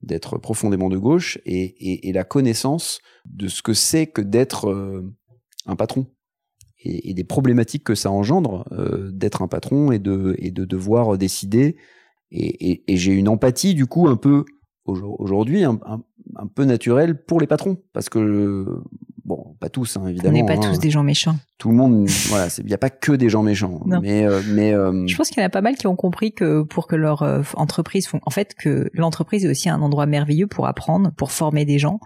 [0.02, 5.12] d'être profondément de gauche et, et, la connaissance de ce que c'est que d'être euh,
[5.66, 6.06] un patron
[6.82, 11.18] et, des problématiques que ça engendre euh, d'être un patron et de, et de devoir
[11.18, 11.76] décider.
[12.30, 14.44] Et, j'ai une empathie du coup un peu
[14.84, 15.78] aujourd'hui un,
[16.36, 18.66] un, peu naturelle pour les patrons parce que
[19.24, 20.38] Bon, pas tous, hein, évidemment.
[20.38, 20.78] On n'est pas tous hein.
[20.80, 21.36] des gens méchants.
[21.58, 23.80] Tout le monde, voilà, il n'y a pas que des gens méchants.
[23.86, 26.32] Mais, euh, mais euh, je pense qu'il y en a pas mal qui ont compris
[26.32, 30.06] que pour que leur euh, entreprise, font, en fait, que l'entreprise est aussi un endroit
[30.06, 32.00] merveilleux pour apprendre, pour former des gens,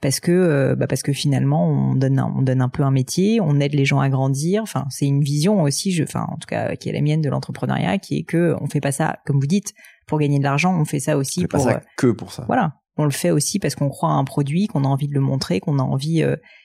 [0.00, 3.40] parce que, bah parce que finalement, on donne, un, on donne un peu un métier,
[3.40, 4.62] on aide les gens à grandir.
[4.62, 7.30] Enfin, c'est une vision aussi, je, enfin, en tout cas, qui est la mienne de
[7.30, 9.74] l'entrepreneuriat, qui est que on fait pas ça, comme vous dites,
[10.06, 11.64] pour gagner de l'argent, on fait ça aussi pour.
[11.64, 12.44] Pas ça que pour ça.
[12.46, 15.14] Voilà, on le fait aussi parce qu'on croit à un produit, qu'on a envie de
[15.14, 16.22] le montrer, qu'on a envie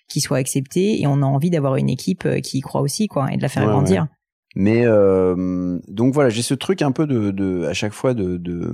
[0.08, 3.08] qui soit accepté et on a envie d'avoir une équipe euh, qui y croit aussi
[3.08, 4.08] quoi et de la faire grandir.
[4.56, 8.38] Mais euh, donc voilà, j'ai ce truc un peu de, de à chaque fois de,
[8.38, 8.74] de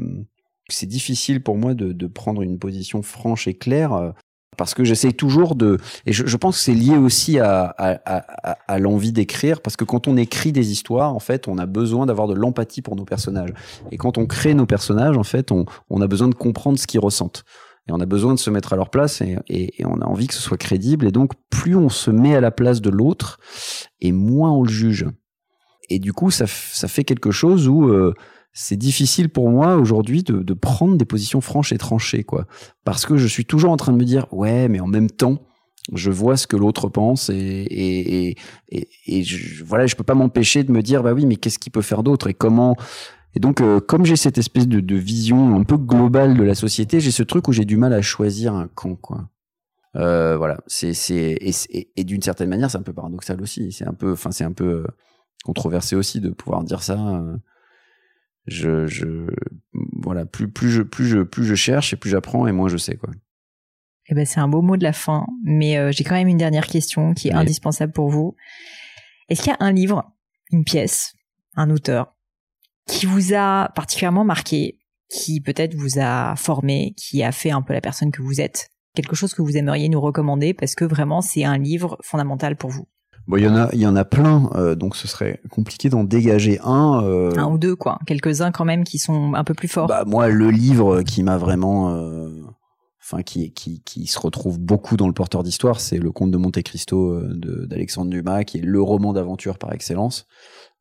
[0.69, 4.11] c'est difficile pour moi de, de, prendre une position franche et claire euh,
[4.55, 8.57] parce que j'essaye toujours de et je, pense que c'est lié aussi à, à, à,
[8.67, 12.05] à l'envie d'écrire parce que quand on écrit des histoires en fait on a besoin
[12.05, 13.53] d'avoir de l'empathie pour nos personnages
[13.91, 16.87] et quand on crée nos personnages en fait on, on a besoin de comprendre ce
[16.87, 17.43] qu'ils ressentent
[17.87, 20.27] et on a besoin de se mettre à leur place et, et, on a envie
[20.27, 21.05] que ce soit crédible.
[21.05, 23.39] Et donc, plus on se met à la place de l'autre,
[23.99, 25.05] et moins on le juge.
[25.89, 28.13] Et du coup, ça, ça fait quelque chose où euh,
[28.53, 32.45] c'est difficile pour moi aujourd'hui de, de, prendre des positions franches et tranchées, quoi.
[32.83, 35.39] Parce que je suis toujours en train de me dire, ouais, mais en même temps,
[35.91, 38.37] je vois ce que l'autre pense et, et,
[38.69, 41.59] et, et, je, voilà, je peux pas m'empêcher de me dire, bah oui, mais qu'est-ce
[41.59, 42.75] qu'il peut faire d'autre et comment?
[43.35, 46.55] Et donc, euh, comme j'ai cette espèce de, de, vision un peu globale de la
[46.55, 49.29] société, j'ai ce truc où j'ai du mal à choisir un camp, quoi.
[49.95, 53.71] Euh, voilà, c'est c'est et, d'une certaine manière, c'est un peu paradoxal aussi.
[53.71, 54.87] C'est un peu, enfin, c'est un peu euh,
[55.43, 56.97] controversé aussi de pouvoir dire ça.
[56.97, 57.37] Euh.
[58.45, 59.27] Je, je,
[60.01, 62.77] voilà, plus plus je plus je plus je cherche et plus j'apprends et moins je
[62.77, 63.09] sais, quoi.
[64.07, 66.67] Eh ben, c'est un beau mot de la fin, mais j'ai quand même une dernière
[66.67, 68.35] question qui est indispensable pour vous.
[69.29, 70.11] Est-ce qu'il y a un livre,
[70.51, 71.13] une pièce,
[71.55, 72.13] un auteur
[72.85, 74.79] qui vous a particulièrement marqué,
[75.09, 78.69] qui peut-être vous a formé, qui a fait un peu la personne que vous êtes?
[78.93, 82.69] Quelque chose que vous aimeriez nous recommander parce que vraiment c'est un livre fondamental pour
[82.69, 82.87] vous
[83.27, 85.89] Bon, il y en a, il y en a plein, euh, donc ce serait compliqué
[85.89, 87.01] d'en dégager un.
[87.03, 87.33] Euh...
[87.37, 87.99] Un ou deux, quoi.
[88.05, 89.87] Quelques-uns quand même qui sont un peu plus forts.
[89.87, 92.29] Bah moi, le livre qui m'a vraiment, euh,
[93.01, 96.37] enfin qui, qui qui se retrouve beaucoup dans le porteur d'histoire, c'est Le Comte de
[96.37, 100.27] Monte Cristo euh, d'Alexandre Dumas, qui est le roman d'aventure par excellence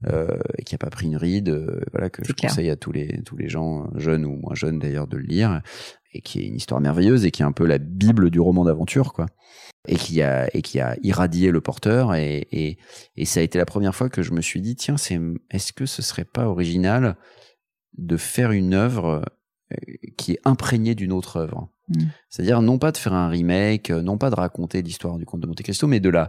[0.09, 2.91] euh, et qui a pas pris une ride, euh, voilà que je conseille à tous
[2.91, 5.61] les tous les gens jeunes ou moins jeunes d'ailleurs de le lire
[6.13, 8.65] et qui est une histoire merveilleuse et qui est un peu la bible du roman
[8.65, 9.27] d'aventure quoi
[9.89, 12.79] et qui a et qui a irradié le porteur et, et
[13.17, 15.19] et ça a été la première fois que je me suis dit tiens c'est
[15.51, 17.17] est-ce que ce serait pas original
[17.99, 19.23] de faire une œuvre
[19.73, 19.77] euh,
[20.17, 21.69] qui est imprégnée d'une autre œuvre?
[21.89, 22.05] Mmh.
[22.31, 25.49] c'est-à-dire non pas de faire un remake non pas de raconter l'histoire du comte de
[25.49, 26.29] Monte Cristo mais de la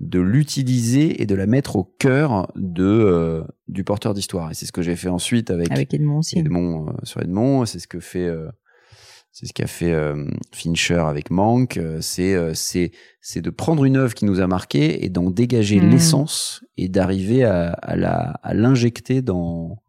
[0.00, 4.50] de l'utiliser et de la mettre au cœur de euh, du porteur d'histoire.
[4.50, 6.38] Et c'est ce que j'ai fait ensuite avec, avec Edmond aussi.
[6.38, 7.64] Edmond euh, sur Edmond.
[7.64, 8.48] C'est ce que fait euh,
[9.34, 9.92] c'est ce qu'a fait
[10.52, 11.80] Fincher avec Mank.
[12.00, 15.90] C'est c'est c'est de prendre une œuvre qui nous a marqué et d'en dégager mmh.
[15.90, 19.82] l'essence et d'arriver à, à la à l'injecter dans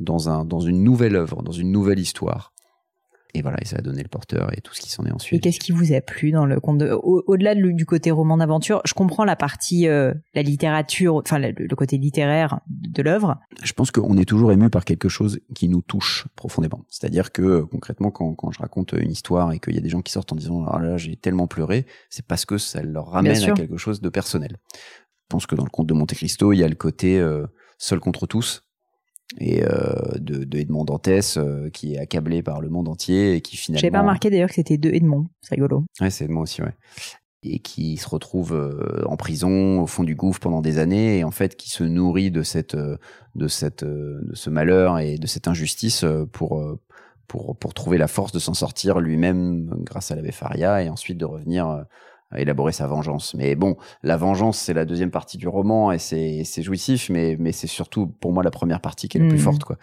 [0.00, 2.53] dans un dans une nouvelle œuvre, dans une nouvelle histoire.
[3.34, 5.38] Et voilà, et ça a donné le porteur et tout ce qui s'en est ensuite.
[5.38, 8.94] Et qu'est-ce qui vous a plu dans le conte Au-delà du côté roman d'aventure, je
[8.94, 13.40] comprends la partie, euh, la littérature, enfin le, côté littéraire de l'œuvre.
[13.62, 16.84] Je pense qu'on est toujours ému par quelque chose qui nous touche profondément.
[16.88, 20.02] C'est-à-dire que concrètement, quand, quand, je raconte une histoire et qu'il y a des gens
[20.02, 23.42] qui sortent en disant ah là j'ai tellement pleuré, c'est parce que ça leur ramène
[23.42, 24.58] à quelque chose de personnel.
[24.72, 27.46] Je pense que dans le conte de Monte Cristo, il y a le côté euh,
[27.78, 28.63] seul contre tous
[29.38, 33.40] et euh, de, de, Edmond Dantès euh, qui est accablé par le monde entier et
[33.40, 33.80] qui finalement.
[33.80, 35.84] J'avais pas remarqué d'ailleurs que c'était de Edmond, c'est rigolo.
[36.00, 36.74] Ouais, c'est Edmond aussi, ouais.
[37.42, 41.24] Et qui se retrouve euh, en prison au fond du gouffre pendant des années et
[41.24, 45.46] en fait qui se nourrit de cette de cette de ce malheur et de cette
[45.46, 46.78] injustice pour
[47.26, 51.18] pour pour trouver la force de s'en sortir lui-même grâce à la Faria et ensuite
[51.18, 51.84] de revenir
[52.40, 53.34] élaborer sa vengeance.
[53.34, 57.52] Mais bon, la vengeance, c'est la deuxième partie du roman et c'est, jouissif, mais, mais
[57.52, 59.40] c'est surtout pour moi la première partie qui est la plus hmm.
[59.40, 59.76] forte, quoi.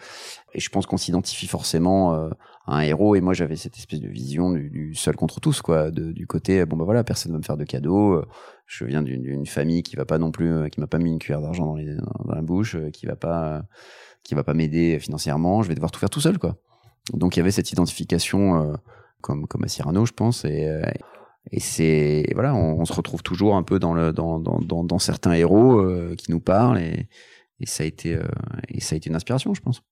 [0.54, 2.28] Et je pense qu'on s'identifie forcément euh,
[2.66, 3.14] à un héros.
[3.16, 6.64] Et moi, j'avais cette espèce de vision du, seul contre tous, quoi, de, du côté
[6.66, 8.14] bon bah voilà, personne va me faire de cadeaux.
[8.14, 8.26] Euh,
[8.66, 11.18] je viens d'une, famille qui va pas non plus, euh, qui m'a pas mis une
[11.18, 13.62] cuillère d'argent dans la bouche, qui va pas,
[14.22, 15.62] qui va pas m'aider financièrement.
[15.62, 16.56] Je vais devoir tout faire tout seul, quoi.
[17.12, 18.78] Donc il y avait cette identification
[19.20, 20.70] comme comme à Cyrano, je pense, et,
[21.50, 25.32] et c'est voilà, on, se retrouve toujours un peu dans le dans dans dans, certains
[25.32, 27.08] héros euh, qui nous parlent et,
[27.58, 28.22] et ça a été euh,
[28.68, 29.82] et ça a été une inspiration, je pense.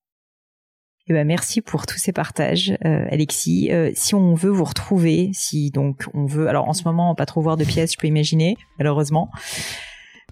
[1.08, 3.70] Eh ben merci pour tous ces partages, euh, Alexis.
[3.94, 7.40] si on veut vous retrouver, si donc on veut, alors en ce moment pas trop
[7.40, 9.28] voir de pièces, je peux imaginer, malheureusement.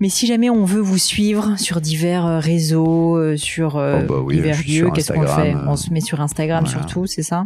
[0.00, 4.90] Mais si jamais on veut vous suivre sur divers réseaux, sur oh bah divers lieux,
[4.92, 5.56] qu'est-ce qu'on fait?
[5.66, 7.44] On se met sur Instagram surtout, c'est ça?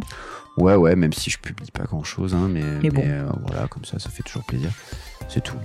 [0.57, 3.97] Ouais, ouais, même si je publie pas grand chose, hein, mais, euh, voilà, comme ça,
[3.99, 4.69] ça fait toujours plaisir.
[5.27, 5.57] C'est tout.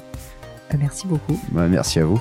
[0.71, 1.39] Bah, merci beaucoup.
[1.53, 2.21] Bah, merci à vous.